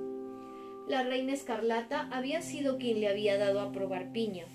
La 0.89 1.03
reina 1.03 1.35
escarlata 1.35 2.09
había 2.11 2.41
sido 2.41 2.79
quien 2.79 3.01
le 3.01 3.09
había 3.09 3.37
dado 3.37 3.61
a 3.61 3.71
probar 3.71 4.13
piña. 4.13 4.47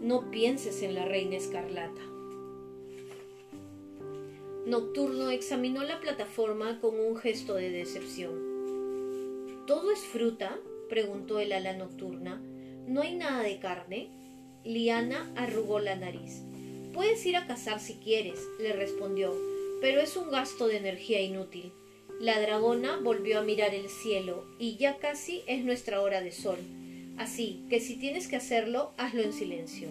No 0.00 0.30
pienses 0.30 0.84
en 0.84 0.94
la 0.94 1.04
reina 1.04 1.34
escarlata. 1.34 2.00
Nocturno 4.66 5.30
examinó 5.30 5.82
la 5.82 5.98
plataforma 5.98 6.78
con 6.80 7.00
un 7.00 7.16
gesto 7.16 7.54
de 7.54 7.70
decepción. 7.70 8.36
¿Todo 9.66 9.90
es 9.90 10.06
fruta? 10.06 10.60
preguntó 10.88 11.40
el 11.40 11.50
ala 11.50 11.72
nocturna. 11.72 12.40
¿No 12.86 13.02
hay 13.02 13.16
nada 13.16 13.42
de 13.42 13.58
carne? 13.58 14.10
Liana 14.62 15.28
arrugó 15.34 15.80
la 15.80 15.96
nariz. 15.96 16.44
Puedes 16.94 17.26
ir 17.26 17.36
a 17.36 17.48
cazar 17.48 17.80
si 17.80 17.94
quieres, 17.94 18.38
le 18.60 18.72
respondió, 18.74 19.34
pero 19.80 20.00
es 20.00 20.16
un 20.16 20.30
gasto 20.30 20.66
de 20.68 20.76
energía 20.76 21.20
inútil. 21.20 21.72
La 22.20 22.40
dragona 22.40 22.98
volvió 22.98 23.38
a 23.38 23.44
mirar 23.44 23.74
el 23.74 23.88
cielo, 23.88 24.44
y 24.58 24.76
ya 24.76 24.98
casi 24.98 25.42
es 25.46 25.64
nuestra 25.64 26.00
hora 26.00 26.20
de 26.20 26.32
sol. 26.32 26.58
Así 27.16 27.64
que 27.68 27.80
si 27.80 27.96
tienes 27.96 28.28
que 28.28 28.36
hacerlo, 28.36 28.92
hazlo 28.96 29.22
en 29.22 29.32
silencio. 29.32 29.90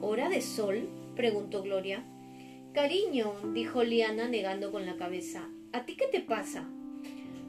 ¿Hora 0.00 0.28
de 0.28 0.40
sol? 0.40 0.88
preguntó 1.16 1.62
Gloria. 1.62 2.04
Cariño, 2.72 3.34
dijo 3.52 3.82
Liana 3.82 4.28
negando 4.28 4.70
con 4.70 4.86
la 4.86 4.96
cabeza. 4.96 5.48
¿A 5.72 5.84
ti 5.84 5.96
qué 5.96 6.06
te 6.06 6.20
pasa? 6.20 6.68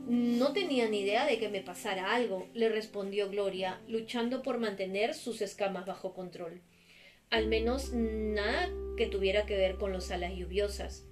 No 0.07 0.51
tenía 0.51 0.89
ni 0.89 1.01
idea 1.01 1.25
de 1.25 1.39
que 1.39 1.47
me 1.47 1.61
pasara 1.61 2.13
algo, 2.13 2.47
le 2.53 2.69
respondió 2.69 3.29
Gloria, 3.29 3.79
luchando 3.87 4.41
por 4.41 4.57
mantener 4.57 5.13
sus 5.13 5.41
escamas 5.41 5.85
bajo 5.85 6.13
control. 6.13 6.61
Al 7.29 7.47
menos 7.47 7.93
nada 7.93 8.69
que 8.97 9.05
tuviera 9.05 9.45
que 9.45 9.55
ver 9.55 9.75
con 9.75 9.93
los 9.93 10.11
alas 10.11 10.33
lluviosas. 10.35 11.05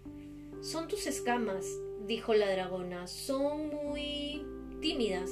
Son 0.62 0.88
tus 0.90 1.08
escamas, 1.08 1.66
dijo 2.06 2.34
la 2.34 2.52
dragona. 2.52 3.08
Son 3.08 3.70
muy 3.70 4.46
tímidas. 4.82 5.32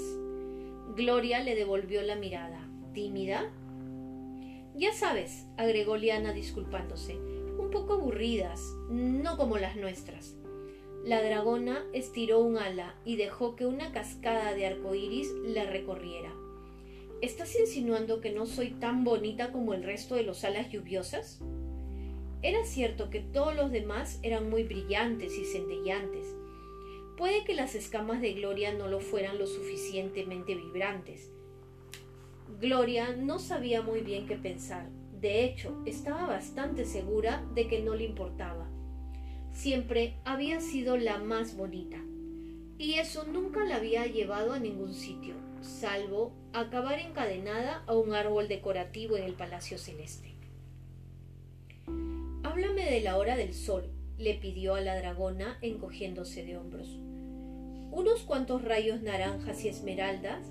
Gloria 0.96 1.44
le 1.44 1.56
devolvió 1.56 2.02
la 2.02 2.16
mirada. 2.16 2.68
¿Tímida? 2.94 3.52
Ya 4.74 4.94
sabes, 4.94 5.46
agregó 5.58 5.98
Liana 5.98 6.34
disculpándose, 6.34 7.16
un 7.16 7.70
poco 7.72 7.94
aburridas, 7.94 8.62
no 8.90 9.36
como 9.36 9.58
las 9.58 9.76
nuestras. 9.76 10.38
La 11.04 11.22
dragona 11.22 11.84
estiró 11.94 12.40
un 12.40 12.58
ala 12.58 12.96
y 13.04 13.16
dejó 13.16 13.56
que 13.56 13.66
una 13.66 13.92
cascada 13.92 14.54
de 14.54 14.66
arcoíris 14.66 15.32
la 15.44 15.66
recorriera. 15.66 16.32
¿Estás 17.22 17.60
insinuando 17.60 18.22
que 18.22 18.32
no 18.32 18.46
soy 18.46 18.72
tan 18.72 19.04
bonita 19.04 19.52
como 19.52 19.74
el 19.74 19.84
resto 19.84 20.16
de 20.16 20.24
los 20.24 20.44
alas 20.44 20.70
lluviosas? 20.70 21.42
Era 22.41 22.65
cierto 22.65 23.10
que 23.10 23.20
todos 23.20 23.56
los 23.56 23.72
demás 23.72 24.20
eran 24.24 24.50
muy 24.50 24.63
brillantes 24.63 25.38
y 25.38 25.46
centellantes. 25.46 26.36
Puede 27.17 27.44
que 27.44 27.56
las 27.56 27.75
escamas 27.75 28.22
de 28.22 28.34
Gloria 28.34 28.74
no 28.74 28.88
lo 28.88 29.00
fueran 29.00 29.39
lo 29.39 29.48
suficientemente 29.48 30.56
vibrantes. 30.56 31.32
Gloria 32.60 33.15
no 33.15 33.39
sabía 33.39 33.82
muy 33.82 34.01
bien 34.01 34.27
qué 34.27 34.36
pensar. 34.36 34.89
De 35.20 35.44
hecho, 35.44 35.82
estaba 35.86 36.27
bastante 36.27 36.86
segura 36.86 37.44
de 37.56 37.67
que 37.67 37.82
no 37.82 37.96
le 37.96 38.03
importaba 38.03 38.67
siempre 39.58 40.13
había 40.24 40.62
sido 40.62 40.98
la 40.98 41.17
más 41.17 41.58
bonita. 41.58 41.98
Y 42.77 42.94
eso 43.00 43.25
nunca 43.25 43.65
la 43.65 43.77
había 43.77 44.06
llevado 44.06 44.53
a 44.53 44.60
ningún 44.60 44.94
sitio, 44.94 45.34
salvo 45.62 46.32
acabar 46.53 47.00
encadenada 47.00 47.84
a 47.88 47.96
un 47.96 48.13
árbol 48.13 48.48
decorativo 48.48 49.17
en 49.17 49.24
el 49.24 49.34
Palacio 49.34 49.79
Celeste. 49.79 50.37
Háblame 52.58 52.90
de 52.90 53.02
la 53.02 53.18
hora 53.18 53.38
del 53.38 53.54
sol, 53.54 53.94
le 54.18 54.34
pidió 54.34 54.74
a 54.74 54.82
la 54.82 54.96
dragona 54.96 55.60
encogiéndose 55.62 56.44
de 56.44 56.58
hombros. 56.58 56.88
Unos 57.92 58.24
cuantos 58.24 58.64
rayos 58.64 59.04
naranjas 59.04 59.64
y 59.64 59.68
esmeraldas 59.68 60.48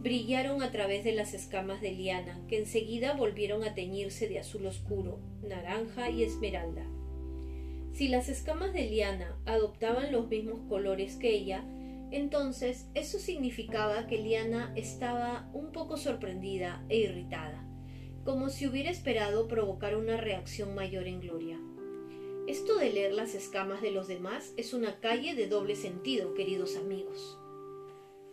brillaron 0.00 0.62
a 0.62 0.72
través 0.72 1.04
de 1.04 1.12
las 1.12 1.34
escamas 1.34 1.82
de 1.82 1.92
liana, 1.92 2.40
que 2.48 2.56
enseguida 2.56 3.12
volvieron 3.12 3.64
a 3.64 3.74
teñirse 3.74 4.30
de 4.30 4.38
azul 4.38 4.64
oscuro, 4.64 5.20
naranja 5.46 6.08
y 6.08 6.22
esmeralda. 6.22 6.86
Si 7.92 8.08
las 8.08 8.30
escamas 8.30 8.72
de 8.72 8.86
liana 8.86 9.38
adoptaban 9.44 10.10
los 10.10 10.28
mismos 10.28 10.60
colores 10.70 11.16
que 11.16 11.34
ella, 11.34 11.66
entonces 12.12 12.88
eso 12.94 13.18
significaba 13.18 14.06
que 14.06 14.16
Liana 14.16 14.72
estaba 14.74 15.50
un 15.52 15.70
poco 15.70 15.98
sorprendida 15.98 16.82
e 16.88 16.96
irritada, 16.96 17.62
como 18.24 18.50
si 18.50 18.66
hubiera 18.66 18.90
esperado 18.90 19.48
provocar 19.48 19.96
una 19.96 20.16
reacción 20.16 20.74
mayor 20.74 21.06
en 21.08 21.20
Gloria. 21.20 21.60
Esto 22.46 22.76
de 22.76 22.92
leer 22.92 23.12
las 23.12 23.34
escamas 23.34 23.82
de 23.82 23.90
los 23.90 24.08
demás 24.08 24.52
es 24.56 24.74
una 24.74 25.00
calle 25.00 25.34
de 25.34 25.48
doble 25.48 25.74
sentido, 25.74 26.34
queridos 26.34 26.76
amigos. 26.76 27.38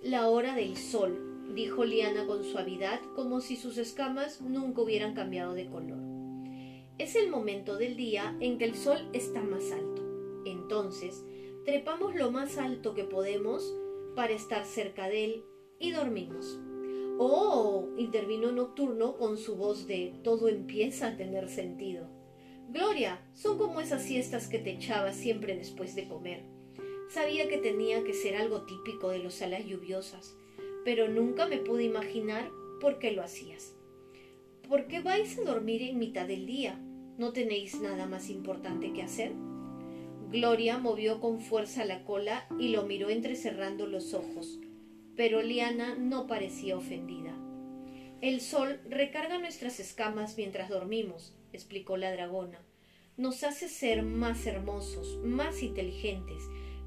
La 0.02 0.28
hora 0.30 0.56
del 0.56 0.78
sol, 0.78 1.54
dijo 1.56 1.86
Liana 1.86 2.26
con 2.26 2.44
suavidad, 2.44 3.02
como 3.16 3.42
si 3.42 3.56
sus 3.56 3.78
escamas 3.78 4.42
nunca 4.42 4.82
hubieran 4.82 5.14
cambiado 5.14 5.54
de 5.54 5.68
color. 5.68 6.00
Es 6.98 7.16
el 7.16 7.30
momento 7.30 7.78
del 7.78 7.96
día 7.96 8.36
en 8.40 8.58
que 8.58 8.66
el 8.66 8.76
sol 8.76 9.10
está 9.14 9.42
más 9.42 9.72
alto. 9.72 10.04
Entonces, 10.46 11.24
trepamos 11.66 12.16
lo 12.16 12.32
más 12.32 12.58
alto 12.58 12.94
que 12.94 13.04
podemos 13.04 13.76
para 14.16 14.34
estar 14.34 14.66
cerca 14.66 15.08
de 15.08 15.26
él 15.26 15.46
y 15.80 15.92
dormimos. 15.92 16.60
Oh, 17.22 17.90
intervino 17.98 18.54
Nocturno 18.54 19.18
con 19.18 19.38
su 19.38 19.58
voz 19.58 19.88
de 19.88 20.14
todo 20.24 20.48
empieza 20.48 21.08
a 21.08 21.18
tener 21.18 21.50
sentido. 21.50 22.08
Gloria, 22.70 23.20
son 23.34 23.58
como 23.58 23.82
esas 23.82 24.04
siestas 24.04 24.48
que 24.48 24.58
te 24.58 24.72
echabas 24.72 25.18
siempre 25.18 25.58
después 25.58 25.96
de 25.96 26.08
comer. 26.08 26.46
Sabía 27.10 27.50
que 27.50 27.58
tenía 27.58 28.06
que 28.06 28.14
ser 28.14 28.38
algo 28.38 28.62
típico 28.62 29.10
de 29.10 29.20
los 29.20 29.42
alas 29.42 29.66
lluviosas, 29.66 30.38
pero 30.86 31.10
nunca 31.10 31.46
me 31.46 31.58
pude 31.58 31.84
imaginar 31.84 32.52
por 32.80 33.00
qué 33.00 33.12
lo 33.12 33.22
hacías. 33.22 33.76
¿Por 34.70 34.88
qué 34.88 35.02
vais 35.02 35.38
a 35.40 35.44
dormir 35.44 35.82
en 35.82 36.00
mitad 36.00 36.26
del 36.26 36.46
día? 36.46 36.80
¿No 37.18 37.34
tenéis 37.34 37.82
nada 37.82 38.06
más 38.06 38.30
importante 38.30 38.94
que 38.94 39.02
hacer? 39.02 39.34
Gloria 40.32 40.78
movió 40.78 41.20
con 41.20 41.42
fuerza 41.42 41.84
la 41.84 42.06
cola 42.06 42.48
y 42.58 42.70
lo 42.70 42.84
miró 42.84 43.10
entrecerrando 43.10 43.88
los 43.88 44.14
ojos, 44.14 44.62
pero 45.20 45.42
Liana 45.42 45.96
no 45.96 46.28
parecía 46.28 46.78
ofendida. 46.78 47.36
El 48.22 48.40
sol 48.40 48.80
recarga 48.88 49.38
nuestras 49.38 49.82
escamas 49.82 50.38
mientras 50.38 50.70
dormimos, 50.70 51.36
explicó 51.52 51.98
la 51.98 52.10
dragona. 52.14 52.62
Nos 53.18 53.44
hace 53.44 53.68
ser 53.68 54.02
más 54.02 54.48
hermosos, 54.48 55.20
más 55.26 55.62
inteligentes, 55.62 56.42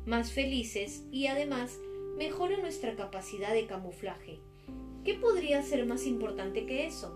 más 0.07 0.33
felices 0.33 1.05
y 1.13 1.27
además 1.27 1.79
mejora 2.17 2.57
nuestra 2.57 2.97
capacidad 2.97 3.53
de 3.53 3.67
camuflaje. 3.67 4.39
¿Qué 5.05 5.13
podría 5.13 5.61
ser 5.61 5.85
más 5.85 6.07
importante 6.07 6.65
que 6.65 6.87
eso? 6.87 7.15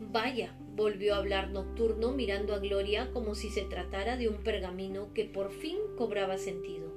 Vaya, 0.00 0.56
volvió 0.74 1.14
a 1.14 1.18
hablar 1.18 1.50
Nocturno 1.50 2.12
mirando 2.12 2.54
a 2.54 2.58
Gloria 2.58 3.10
como 3.12 3.34
si 3.34 3.50
se 3.50 3.64
tratara 3.64 4.16
de 4.16 4.30
un 4.30 4.42
pergamino 4.42 5.12
que 5.12 5.26
por 5.26 5.52
fin 5.52 5.76
cobraba 5.98 6.38
sentido. 6.38 6.91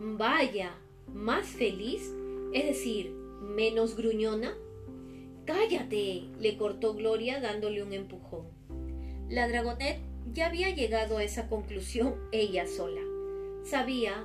Vaya, 0.00 0.76
más 1.12 1.46
feliz, 1.48 2.14
es 2.52 2.66
decir, 2.66 3.10
menos 3.10 3.96
gruñona. 3.96 4.54
Cállate, 5.44 6.22
le 6.38 6.56
cortó 6.56 6.94
Gloria 6.94 7.40
dándole 7.40 7.82
un 7.82 7.92
empujón. 7.92 8.46
La 9.28 9.48
dragonet 9.48 9.98
ya 10.32 10.46
había 10.46 10.70
llegado 10.70 11.18
a 11.18 11.24
esa 11.24 11.48
conclusión 11.48 12.14
ella 12.30 12.68
sola. 12.68 13.00
Sabía 13.64 14.24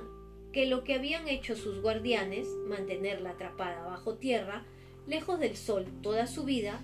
que 0.52 0.66
lo 0.66 0.84
que 0.84 0.94
habían 0.94 1.26
hecho 1.26 1.56
sus 1.56 1.82
guardianes, 1.82 2.46
mantenerla 2.68 3.30
atrapada 3.30 3.84
bajo 3.84 4.14
tierra, 4.14 4.64
lejos 5.08 5.40
del 5.40 5.56
sol 5.56 5.86
toda 6.02 6.28
su 6.28 6.44
vida, 6.44 6.80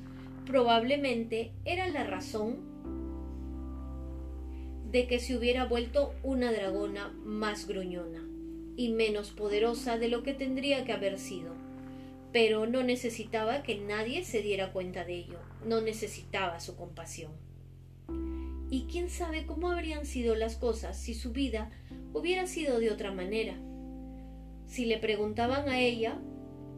probablemente 0.47 1.53
era 1.65 1.87
la 1.87 2.03
razón 2.03 2.59
de 4.91 5.07
que 5.07 5.21
se 5.21 5.37
hubiera 5.37 5.67
vuelto 5.67 6.13
una 6.25 6.51
dragona 6.51 7.15
más 7.25 7.69
gruñona 7.69 8.30
y 8.77 8.91
menos 8.91 9.31
poderosa 9.31 9.99
de 9.99 10.09
lo 10.09 10.23
que 10.23 10.35
tendría 10.35 10.85
que 10.85 10.93
haber 10.93 11.19
sido. 11.19 11.55
Pero 12.33 12.67
no 12.67 12.83
necesitaba 12.83 13.63
que 13.63 13.79
nadie 13.79 14.25
se 14.25 14.43
diera 14.43 14.73
cuenta 14.73 15.05
de 15.05 15.17
ello, 15.17 15.39
no 15.65 15.81
necesitaba 15.81 16.61
su 16.61 16.77
compasión. 16.77 17.33
Y 18.71 18.87
quién 18.91 19.11
sabe 19.11 19.47
cómo 19.47 19.71
habrían 19.71 20.07
sido 20.07 20.37
las 20.37 20.57
cosas 20.57 20.97
si 20.97 21.15
su 21.15 21.33
vida 21.33 21.71
hubiera 22.13 22.47
sido 22.47 22.79
de 22.79 22.91
otra 22.91 23.11
manera. 23.13 23.59
Si 24.67 24.87
le 24.87 24.99
preguntaban 24.99 25.69
a 25.69 25.81
ella, 25.81 26.21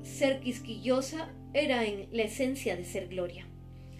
ser 0.03 0.41
quisquillosa 0.41 1.29
era 1.53 1.85
en 1.85 2.09
la 2.11 2.23
esencia 2.23 2.77
de 2.77 2.85
ser 2.85 3.09
gloria. 3.09 3.47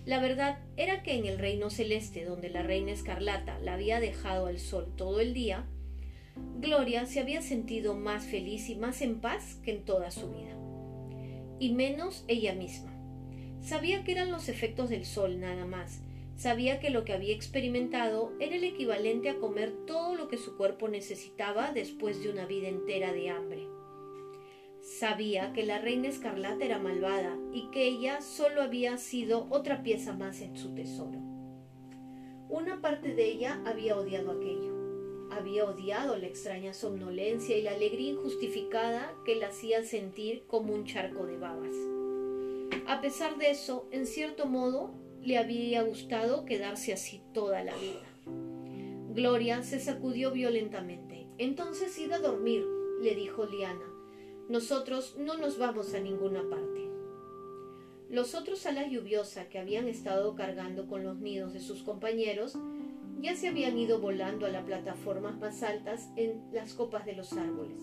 La 0.05 0.21
verdad 0.21 0.59
era 0.77 1.03
que 1.03 1.15
en 1.15 1.27
el 1.27 1.39
reino 1.39 1.71
celeste, 1.71 2.25
donde 2.25 2.49
la 2.49 2.63
reina 2.63 2.93
escarlata 2.93 3.59
la 3.61 3.75
había 3.75 4.01
dejado 4.01 4.47
al 4.47 4.59
sol 4.59 4.93
todo 4.97 5.21
el 5.21 5.33
día, 5.33 5.67
Gloria 6.37 7.07
se 7.07 7.21
había 7.21 7.43
sentido 7.43 7.95
más 7.95 8.25
feliz 8.25 8.69
y 8.69 8.77
más 8.77 9.03
en 9.03 9.21
paz 9.21 9.57
que 9.65 9.73
en 9.73 9.85
toda 9.85 10.11
su 10.11 10.31
vida. 10.31 10.57
Y 11.59 11.73
menos 11.73 12.25
ella 12.29 12.55
misma. 12.55 12.93
Sabía 13.61 14.05
que 14.05 14.13
eran 14.13 14.31
los 14.31 14.49
efectos 14.49 14.91
del 14.91 15.05
sol 15.05 15.41
nada 15.41 15.67
más. 15.67 16.01
Sabía 16.37 16.81
que 16.81 16.91
lo 16.91 17.05
que 17.05 17.13
había 17.13 17.35
experimentado 17.35 18.33
era 18.41 18.57
el 18.57 18.65
equivalente 18.65 19.29
a 19.29 19.39
comer 19.39 19.73
todo 19.87 20.15
lo 20.15 20.29
que 20.29 20.39
su 20.39 20.57
cuerpo 20.57 20.89
necesitaba 20.89 21.73
después 21.73 22.23
de 22.23 22.31
una 22.31 22.47
vida 22.47 22.69
entera 22.69 23.13
de 23.13 23.31
hambre. 23.31 23.69
Sabía 24.81 25.53
que 25.53 25.65
la 25.65 25.79
reina 25.79 26.09
escarlata 26.09 26.65
era 26.65 26.81
malvada 26.81 27.39
y 27.53 27.71
que 27.71 27.87
ella 27.87 28.21
solo 28.21 28.63
había 28.63 28.99
sido 28.99 29.47
otra 29.51 29.85
pieza 29.85 30.13
más 30.13 30.41
en 30.41 30.57
su 30.57 30.75
tesoro. 30.75 31.21
Una 32.49 32.81
parte 32.81 33.15
de 33.15 33.27
ella 33.27 33.63
había 33.65 33.97
odiado 33.97 34.33
aquello. 34.33 34.72
Había 35.43 35.65
odiado 35.65 36.17
la 36.19 36.29
extraña 36.29 36.73
somnolencia 36.73 37.59
y 37.59 37.63
la 37.63 37.73
alegría 37.73 38.11
injustificada 38.13 39.13
que 39.25 39.35
la 39.35 39.49
hacía 39.49 39.83
sentir 39.83 40.45
como 40.47 40.73
un 40.73 40.85
charco 40.85 41.27
de 41.27 41.37
babas. 41.37 41.75
A 42.87 43.01
pesar 43.01 43.37
de 43.39 43.51
eso, 43.51 43.89
en 43.91 44.07
cierto 44.07 44.47
modo, 44.47 44.93
le 45.21 45.39
había 45.39 45.83
gustado 45.83 46.45
quedarse 46.45 46.93
así 46.93 47.23
toda 47.35 47.65
la 47.65 47.75
vida. 47.75 48.07
Gloria 49.13 49.65
se 49.65 49.81
sacudió 49.81 50.31
violentamente. 50.31 51.27
Entonces 51.39 51.99
id 51.99 52.13
a 52.13 52.21
dormir, 52.21 52.65
le 53.01 53.17
dijo 53.17 53.45
Liana. 53.45 53.93
Nosotros 54.49 55.17
no 55.19 55.37
nos 55.39 55.59
vamos 55.59 55.93
a 55.93 55.99
ninguna 55.99 56.49
parte. 56.49 56.89
Los 58.09 58.37
otros 58.37 58.65
alas 58.67 58.93
lluviosa 58.93 59.49
que 59.49 59.59
habían 59.59 59.89
estado 59.89 60.37
cargando 60.37 60.87
con 60.87 61.03
los 61.03 61.19
nidos 61.19 61.53
de 61.53 61.59
sus 61.59 61.83
compañeros 61.83 62.57
ya 63.23 63.37
se 63.37 63.49
habían 63.49 63.79
ido 63.79 64.01
volando 64.01 64.47
a 64.47 64.51
las 64.51 64.65
plataformas 64.65 65.39
más 65.39 65.63
altas 65.63 66.11
en 66.17 66.43
las 66.53 66.75
copas 66.75 67.07
de 67.07 67.15
los 67.15 67.33
árboles. 67.33 67.81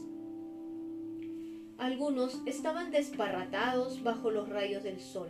Algunos 1.77 2.39
estaban 2.45 2.91
desparratados 2.91 4.03
bajo 4.03 4.31
los 4.31 4.49
rayos 4.49 4.83
del 4.83 4.99
sol, 4.99 5.29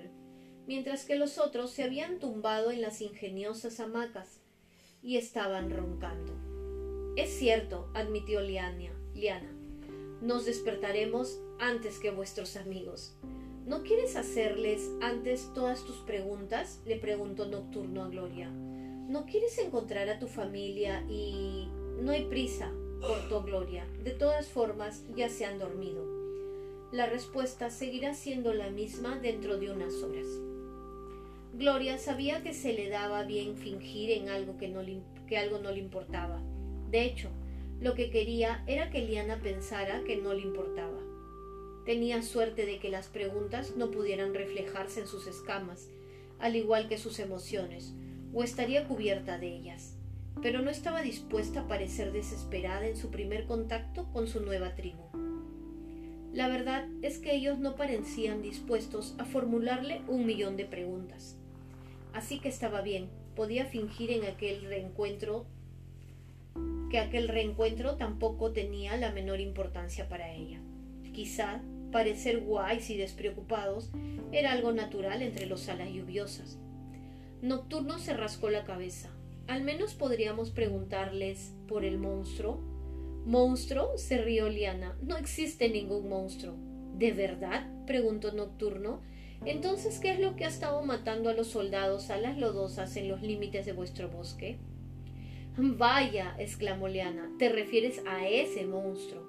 mientras 0.68 1.06
que 1.06 1.16
los 1.16 1.38
otros 1.38 1.72
se 1.72 1.84
habían 1.84 2.20
tumbado 2.20 2.72
en 2.72 2.82
las 2.82 3.02
ingeniosas 3.02 3.80
hamacas 3.80 4.42
y 5.04 5.18
estaban 5.18 5.70
roncando. 5.70 6.34
Es 7.16 7.30
cierto, 7.30 7.90
admitió 7.94 8.42
Liana, 8.42 8.92
Liana 9.14 9.60
nos 10.22 10.46
despertaremos 10.46 11.40
antes 11.60 11.98
que 12.00 12.12
vuestros 12.12 12.58
amigos. 12.58 13.16
¿No 13.66 13.84
quieres 13.84 14.16
hacerles 14.16 14.90
antes 15.02 15.50
todas 15.54 15.86
tus 15.86 15.98
preguntas? 15.98 16.82
le 16.86 16.98
preguntó 16.98 17.46
Nocturno 17.46 18.04
a 18.04 18.10
Gloria. 18.10 18.52
¿No 19.10 19.26
quieres 19.26 19.58
encontrar 19.58 20.08
a 20.08 20.20
tu 20.20 20.28
familia 20.28 21.04
y... 21.10 21.68
No 22.00 22.12
hay 22.12 22.26
prisa, 22.26 22.72
cortó 23.02 23.42
Gloria. 23.42 23.88
De 24.04 24.12
todas 24.12 24.48
formas, 24.48 25.04
ya 25.16 25.30
se 25.30 25.46
han 25.46 25.58
dormido. 25.58 26.06
La 26.92 27.08
respuesta 27.08 27.72
seguirá 27.72 28.14
siendo 28.14 28.54
la 28.54 28.70
misma 28.70 29.18
dentro 29.18 29.58
de 29.58 29.72
unas 29.72 29.96
horas. 30.04 30.28
Gloria 31.54 31.98
sabía 31.98 32.44
que 32.44 32.54
se 32.54 32.74
le 32.74 32.90
daba 32.90 33.24
bien 33.24 33.58
fingir 33.58 34.12
en 34.12 34.30
algo 34.30 34.60
que, 34.60 34.68
no 34.68 34.82
que 35.28 35.40
algo 35.40 35.58
no 35.58 35.72
le 35.72 35.80
importaba. 35.80 36.40
De 36.92 37.04
hecho, 37.04 37.30
lo 37.82 37.96
que 37.96 38.12
quería 38.12 38.64
era 38.68 38.92
que 38.92 39.02
Liana 39.02 39.42
pensara 39.42 40.04
que 40.04 40.18
no 40.18 40.36
le 40.36 40.44
importaba. 40.44 41.00
Tenía 41.84 42.22
suerte 42.22 42.68
de 42.68 42.78
que 42.78 42.90
las 42.90 43.08
preguntas 43.08 43.76
no 43.76 43.90
pudieran 43.90 44.36
reflejarse 44.36 45.00
en 45.00 45.08
sus 45.08 45.26
escamas, 45.26 45.90
al 46.38 46.56
igual 46.56 46.88
que 46.88 47.00
sus 47.00 47.18
emociones, 47.18 47.96
o 48.34 48.44
estaría 48.44 48.88
cubierta 48.88 49.38
de 49.38 49.48
ellas. 49.48 49.96
Pero 50.42 50.62
no 50.62 50.70
estaba 50.70 51.02
dispuesta 51.02 51.62
a 51.62 51.68
parecer 51.68 52.12
desesperada 52.12 52.88
en 52.88 52.96
su 52.96 53.10
primer 53.12 53.46
contacto 53.46 54.08
con 54.14 54.28
su 54.28 54.42
nueva 54.42 54.76
tribu. 54.76 55.04
La 56.34 56.48
verdad 56.48 56.88
es 57.02 57.18
que 57.18 57.36
ellos 57.36 57.58
no 57.60 57.76
parecían 57.76 58.42
dispuestos 58.42 59.16
a 59.18 59.26
formularle 59.26 60.02
un 60.08 60.26
millón 60.26 60.58
de 60.58 60.66
preguntas. 60.66 61.38
Así 62.14 62.40
que 62.40 62.50
estaba 62.50 62.82
bien, 62.82 63.10
podía 63.36 63.66
fingir 63.66 64.12
en 64.12 64.26
aquel 64.26 64.64
reencuentro 64.64 65.46
que 66.90 67.00
aquel 67.00 67.28
reencuentro 67.28 67.96
tampoco 67.98 68.52
tenía 68.52 68.98
la 68.98 69.12
menor 69.12 69.40
importancia 69.40 70.10
para 70.10 70.34
ella. 70.34 70.60
quizá 71.14 71.62
parecer 71.92 72.40
guays 72.42 72.90
y 72.90 72.98
despreocupados 72.98 73.92
era 74.32 74.52
algo 74.52 74.72
natural 74.72 75.22
entre 75.22 75.48
los 75.48 75.68
alas 75.70 75.90
lluviosas. 75.90 76.60
Nocturno 77.42 78.00
se 78.00 78.14
rascó 78.14 78.50
la 78.50 78.66
cabeza. 78.66 79.10
Al 79.48 79.64
menos 79.64 79.94
podríamos 79.94 80.52
preguntarles 80.52 81.56
por 81.68 81.86
el 81.86 81.98
monstruo. 81.98 82.62
¿Monstruo? 83.26 83.98
se 83.98 84.18
rió 84.18 84.50
Liana. 84.50 84.98
No 85.02 85.16
existe 85.16 85.70
ningún 85.70 86.10
monstruo. 86.10 86.56
¿De 86.96 87.14
verdad? 87.14 87.68
preguntó 87.86 88.34
Nocturno. 88.34 89.02
Entonces, 89.46 90.00
¿qué 90.00 90.12
es 90.12 90.20
lo 90.20 90.36
que 90.36 90.44
ha 90.44 90.50
estado 90.50 90.82
matando 90.84 91.30
a 91.30 91.34
los 91.34 91.48
soldados 91.48 92.10
a 92.10 92.18
las 92.18 92.38
lodosas 92.38 92.98
en 92.98 93.08
los 93.08 93.22
límites 93.22 93.66
de 93.66 93.72
vuestro 93.72 94.10
bosque? 94.10 94.60
Vaya, 95.58 96.36
exclamó 96.40 96.88
Liana, 96.88 97.32
te 97.40 97.50
refieres 97.50 98.02
a 98.06 98.28
ese 98.28 98.66
monstruo. 98.66 99.28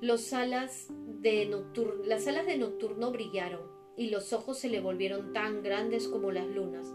Las 0.00 0.32
alas 0.32 0.88
de 1.20 1.46
nocturno 1.46 3.10
brillaron 3.12 3.62
y 3.96 4.10
los 4.10 4.32
ojos 4.32 4.58
se 4.58 4.68
le 4.68 4.80
volvieron 4.80 5.32
tan 5.32 5.62
grandes 5.62 6.08
como 6.08 6.32
las 6.32 6.46
lunas. 6.46 6.92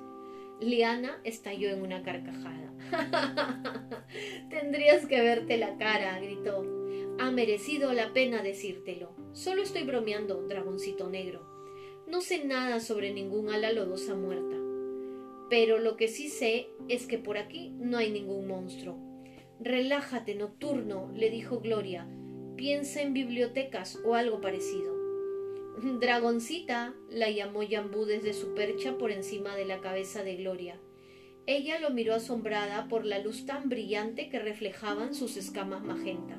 Liana 0.60 1.22
estalló 1.24 1.70
en 1.70 1.82
una 1.82 2.04
carcajada. 2.04 2.74
Tendrías 4.50 5.06
que 5.06 5.22
verte 5.22 5.58
la 5.58 5.78
cara, 5.78 6.20
gritó. 6.20 6.66
Ha 7.20 7.32
merecido 7.32 7.94
la 7.94 8.12
pena 8.14 8.44
decírtelo. 8.44 9.16
Solo 9.32 9.62
estoy 9.62 9.84
bromeando, 9.84 10.48
dragoncito 10.48 11.10
negro. 11.10 11.48
No 12.08 12.22
sé 12.22 12.44
nada 12.44 12.80
sobre 12.80 13.14
ningún 13.14 13.50
ala 13.50 13.72
lodosa 13.72 14.16
muerta. 14.16 14.58
Pero 15.50 15.78
lo 15.80 15.96
que 15.96 16.08
sí 16.08 16.28
sé 16.28 16.70
es 16.90 17.08
que 17.08 17.18
por 17.18 17.38
aquí 17.38 17.72
no 17.78 17.98
hay 17.98 18.12
ningún 18.12 18.48
monstruo. 18.48 18.98
Relájate, 19.60 20.36
nocturno, 20.36 21.12
le 21.16 21.30
dijo 21.30 21.60
Gloria. 21.60 22.08
Piensa 22.56 23.02
en 23.02 23.14
bibliotecas 23.14 24.00
o 24.06 24.16
algo 24.16 24.42
parecido. 24.42 24.99
Dragoncita, 25.82 26.94
la 27.10 27.30
llamó 27.30 27.64
Yambú 27.64 28.04
desde 28.04 28.34
su 28.34 28.54
percha 28.54 28.98
por 28.98 29.12
encima 29.12 29.56
de 29.56 29.64
la 29.64 29.80
cabeza 29.80 30.24
de 30.24 30.36
Gloria. 30.36 30.78
Ella 31.46 31.80
lo 31.80 31.90
miró 31.92 32.16
asombrada 32.16 32.90
por 32.90 33.06
la 33.06 33.20
luz 33.20 33.46
tan 33.46 33.70
brillante 33.70 34.30
que 34.30 34.40
reflejaban 34.40 35.16
sus 35.16 35.38
escamas 35.38 35.84
magenta. 35.84 36.38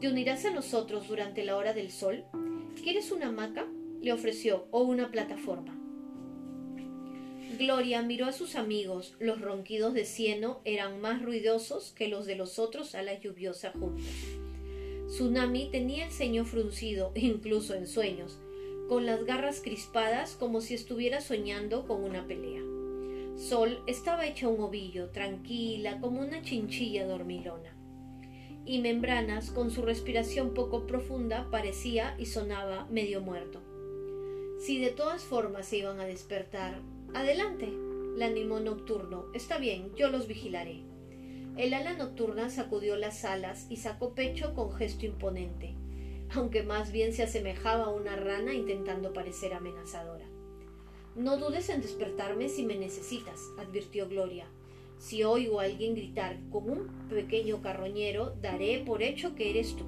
¿Te 0.00 0.08
unirás 0.08 0.44
a 0.44 0.52
nosotros 0.52 1.08
durante 1.08 1.44
la 1.44 1.56
hora 1.56 1.72
del 1.72 1.90
sol? 1.90 2.24
¿Quieres 2.80 3.10
una 3.10 3.28
hamaca? 3.28 3.66
le 4.00 4.12
ofreció, 4.12 4.68
o 4.70 4.82
una 4.82 5.10
plataforma. 5.10 5.76
Gloria 7.58 8.02
miró 8.02 8.26
a 8.26 8.32
sus 8.32 8.54
amigos. 8.54 9.16
Los 9.18 9.40
ronquidos 9.40 9.92
de 9.92 10.04
cieno 10.04 10.60
eran 10.64 11.00
más 11.00 11.22
ruidosos 11.22 11.92
que 11.92 12.06
los 12.06 12.26
de 12.26 12.36
los 12.36 12.60
otros 12.60 12.94
a 12.94 13.02
la 13.02 13.18
lluviosa 13.18 13.72
junta. 13.72 14.02
Tsunami 15.06 15.70
tenía 15.70 16.04
el 16.04 16.10
ceño 16.10 16.44
fruncido, 16.44 17.12
incluso 17.14 17.74
en 17.74 17.86
sueños, 17.86 18.38
con 18.88 19.06
las 19.06 19.24
garras 19.24 19.60
crispadas 19.60 20.36
como 20.36 20.60
si 20.60 20.74
estuviera 20.74 21.20
soñando 21.20 21.86
con 21.86 22.02
una 22.02 22.26
pelea. 22.26 22.62
Sol 23.36 23.82
estaba 23.86 24.26
hecha 24.26 24.48
un 24.48 24.60
ovillo, 24.60 25.10
tranquila, 25.10 26.00
como 26.00 26.20
una 26.20 26.42
chinchilla 26.42 27.06
dormilona. 27.06 27.76
Y 28.64 28.80
Membranas, 28.80 29.50
con 29.50 29.70
su 29.70 29.82
respiración 29.82 30.54
poco 30.54 30.86
profunda, 30.86 31.48
parecía 31.50 32.16
y 32.18 32.26
sonaba 32.26 32.86
medio 32.90 33.20
muerto. 33.20 33.60
Si 34.58 34.80
de 34.80 34.90
todas 34.90 35.22
formas 35.22 35.66
se 35.66 35.78
iban 35.78 36.00
a 36.00 36.06
despertar, 36.06 36.80
adelante, 37.14 37.68
la 38.16 38.26
animó 38.26 38.58
Nocturno. 38.58 39.26
Está 39.34 39.58
bien, 39.58 39.94
yo 39.94 40.08
los 40.08 40.26
vigilaré. 40.26 40.82
El 41.56 41.72
ala 41.72 41.94
nocturna 41.94 42.50
sacudió 42.50 42.96
las 42.96 43.24
alas 43.24 43.66
y 43.70 43.76
sacó 43.76 44.14
pecho 44.14 44.52
con 44.52 44.74
gesto 44.74 45.06
imponente, 45.06 45.74
aunque 46.34 46.62
más 46.62 46.92
bien 46.92 47.14
se 47.14 47.22
asemejaba 47.22 47.84
a 47.84 47.94
una 47.94 48.14
rana 48.14 48.52
intentando 48.52 49.14
parecer 49.14 49.54
amenazadora. 49.54 50.26
No 51.14 51.38
dudes 51.38 51.70
en 51.70 51.80
despertarme 51.80 52.50
si 52.50 52.62
me 52.62 52.76
necesitas, 52.76 53.40
advirtió 53.58 54.06
Gloria. 54.06 54.44
Si 54.98 55.24
oigo 55.24 55.60
a 55.60 55.64
alguien 55.64 55.94
gritar 55.94 56.38
con 56.50 56.68
un 56.68 57.08
pequeño 57.08 57.62
carroñero, 57.62 58.34
daré 58.42 58.82
por 58.84 59.02
hecho 59.02 59.34
que 59.34 59.48
eres 59.48 59.76
tú. 59.76 59.84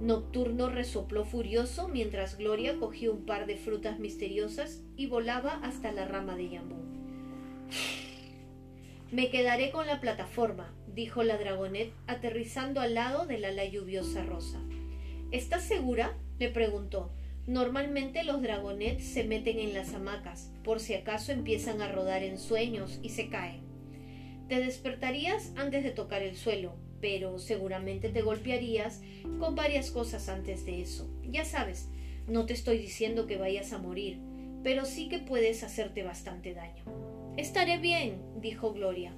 Nocturno 0.00 0.68
resopló 0.68 1.24
furioso 1.24 1.88
mientras 1.88 2.38
Gloria 2.38 2.78
cogió 2.78 3.12
un 3.12 3.26
par 3.26 3.46
de 3.46 3.56
frutas 3.56 3.98
misteriosas 3.98 4.84
y 4.96 5.08
volaba 5.08 5.54
hasta 5.64 5.90
la 5.90 6.06
rama 6.06 6.36
de 6.36 6.50
Yambú. 6.50 6.76
Me 9.12 9.30
quedaré 9.30 9.70
con 9.70 9.86
la 9.86 10.00
plataforma, 10.00 10.74
dijo 10.92 11.22
la 11.22 11.38
dragonet, 11.38 11.92
aterrizando 12.08 12.80
al 12.80 12.94
lado 12.94 13.24
del 13.24 13.44
ala 13.44 13.64
lluviosa 13.64 14.24
rosa. 14.24 14.60
¿Estás 15.30 15.62
segura? 15.62 16.18
le 16.40 16.48
preguntó. 16.50 17.12
Normalmente 17.46 18.24
los 18.24 18.42
dragonets 18.42 19.04
se 19.04 19.22
meten 19.22 19.60
en 19.60 19.74
las 19.74 19.94
hamacas, 19.94 20.50
por 20.64 20.80
si 20.80 20.94
acaso 20.94 21.30
empiezan 21.30 21.80
a 21.82 21.92
rodar 21.92 22.24
en 22.24 22.36
sueños 22.36 22.98
y 23.00 23.10
se 23.10 23.28
caen. 23.28 23.60
Te 24.48 24.58
despertarías 24.58 25.52
antes 25.54 25.84
de 25.84 25.92
tocar 25.92 26.22
el 26.22 26.34
suelo, 26.34 26.74
pero 27.00 27.38
seguramente 27.38 28.08
te 28.08 28.22
golpearías 28.22 29.02
con 29.38 29.54
varias 29.54 29.92
cosas 29.92 30.28
antes 30.28 30.66
de 30.66 30.82
eso. 30.82 31.08
Ya 31.22 31.44
sabes, 31.44 31.88
no 32.26 32.44
te 32.44 32.54
estoy 32.54 32.78
diciendo 32.78 33.28
que 33.28 33.36
vayas 33.36 33.72
a 33.72 33.78
morir, 33.78 34.18
pero 34.64 34.84
sí 34.84 35.08
que 35.08 35.20
puedes 35.20 35.62
hacerte 35.62 36.02
bastante 36.02 36.54
daño. 36.54 37.15
Estaré 37.36 37.76
bien, 37.76 38.22
dijo 38.40 38.72
Gloria. 38.72 39.14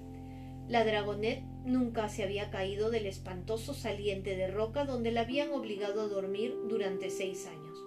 La 0.67 0.85
dragonet 0.85 1.45
nunca 1.65 2.09
se 2.09 2.25
había 2.25 2.51
caído 2.51 2.91
del 2.91 3.07
espantoso 3.07 3.75
saliente 3.75 4.35
de 4.35 4.49
roca 4.49 4.85
donde 4.85 5.13
la 5.13 5.21
habían 5.21 5.53
obligado 5.53 6.01
a 6.01 6.09
dormir 6.09 6.53
durante 6.69 7.11
seis 7.11 7.47
años. 7.47 7.79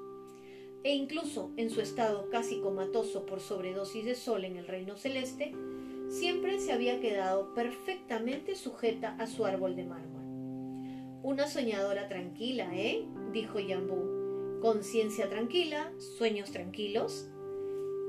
E 0.86 0.96
incluso 0.96 1.52
en 1.58 1.70
su 1.70 1.82
estado 1.82 2.30
casi 2.30 2.62
comatoso 2.62 3.26
por 3.26 3.41
sobredosis 3.41 4.06
de 4.06 4.15
sol 4.15 4.46
en 4.46 4.56
el 4.56 4.67
reino 4.67 4.96
celeste, 4.96 5.54
siempre 6.08 6.62
se 6.62 6.72
había 6.72 7.02
quedado 7.02 7.54
perfectamente 7.54 8.56
sujeta 8.56 9.17
a 9.20 9.28
su 9.28 9.46
árbol 9.46 9.76
de 9.76 9.84
mármol. 9.84 10.22
Una 11.24 11.48
soñadora 11.48 12.08
tranquila, 12.08 12.72
¿eh? 12.74 13.06
dijo 13.34 13.60
Yambú. 13.60 14.62
Conciencia 14.62 15.28
tranquila, 15.28 15.91
sueños 16.17 16.52
tranquilos. 16.52 17.28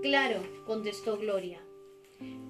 Claro, 0.03 0.41
contestó 0.67 1.19
Gloria 1.19 1.61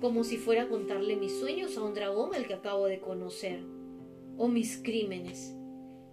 como 0.01 0.25
si 0.25 0.37
fuera 0.37 0.65
a 0.65 0.69
contarle 0.69 1.17
mis 1.17 1.39
sueños 1.39 1.77
a 1.77 1.83
un 1.83 1.95
dragón 1.95 2.35
al 2.35 2.47
que 2.47 2.55
acabo 2.55 2.87
de 2.87 3.01
conocer, 3.01 3.61
o 4.37 4.49
mis 4.49 4.79
crímenes. 4.79 5.55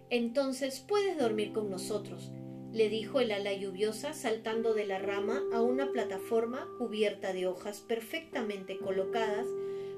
Entonces 0.09 0.83
puedes 0.87 1.17
dormir 1.17 1.53
con 1.53 1.69
nosotros, 1.69 2.31
le 2.71 2.89
dijo 2.89 3.19
el 3.19 3.31
ala 3.31 3.53
lluviosa 3.53 4.13
saltando 4.13 4.73
de 4.73 4.85
la 4.85 4.99
rama 4.99 5.41
a 5.53 5.61
una 5.61 5.91
plataforma 5.91 6.67
cubierta 6.77 7.33
de 7.33 7.47
hojas 7.47 7.81
perfectamente 7.81 8.77
colocadas 8.77 9.47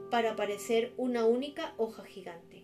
para 0.10 0.36
parecer 0.36 0.94
una 0.98 1.26
única 1.26 1.74
hoja 1.78 2.04
gigante. 2.06 2.62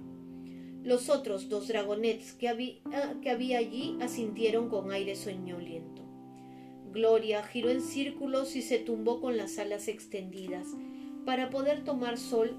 Los 0.84 1.10
otros 1.10 1.50
dos 1.50 1.68
dragonets 1.68 2.32
que, 2.34 2.48
había, 2.48 2.80
que 3.22 3.30
había 3.30 3.58
allí 3.58 3.98
asintieron 4.02 4.70
con 4.70 4.92
aire 4.92 5.16
soñoliento. 5.16 6.07
Gloria 6.98 7.44
giró 7.44 7.70
en 7.70 7.82
círculos 7.82 8.56
y 8.56 8.64
se 8.64 8.80
tumbó 8.80 9.22
con 9.22 9.38
las 9.38 9.60
alas 9.60 9.88
extendidas, 9.88 10.66
para 11.28 11.52
poder 11.52 11.84
tomar 11.84 12.18
sol, 12.18 12.58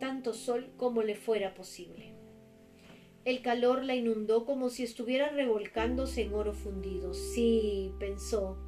tanto 0.00 0.34
sol 0.34 0.72
como 0.76 1.04
le 1.04 1.14
fuera 1.14 1.54
posible. 1.54 2.16
El 3.24 3.42
calor 3.42 3.84
la 3.84 3.94
inundó 3.94 4.44
como 4.44 4.70
si 4.70 4.82
estuviera 4.82 5.28
revolcándose 5.28 6.22
en 6.22 6.34
oro 6.34 6.52
fundido. 6.52 7.14
Sí, 7.14 7.92
pensó, 8.00 8.58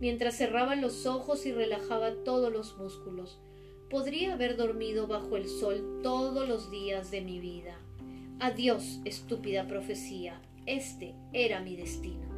mientras 0.00 0.36
cerraba 0.36 0.74
los 0.74 1.06
ojos 1.06 1.46
y 1.46 1.52
relajaba 1.52 2.24
todos 2.24 2.52
los 2.52 2.76
músculos. 2.76 3.40
Podría 3.88 4.32
haber 4.32 4.56
dormido 4.56 5.06
bajo 5.06 5.36
el 5.36 5.48
sol 5.48 6.00
todos 6.02 6.48
los 6.48 6.72
días 6.72 7.12
de 7.12 7.20
mi 7.20 7.38
vida. 7.38 7.78
Adiós, 8.40 9.00
estúpida 9.04 9.68
profecía. 9.68 10.42
Este 10.66 11.14
era 11.32 11.60
mi 11.60 11.76
destino. 11.76 12.29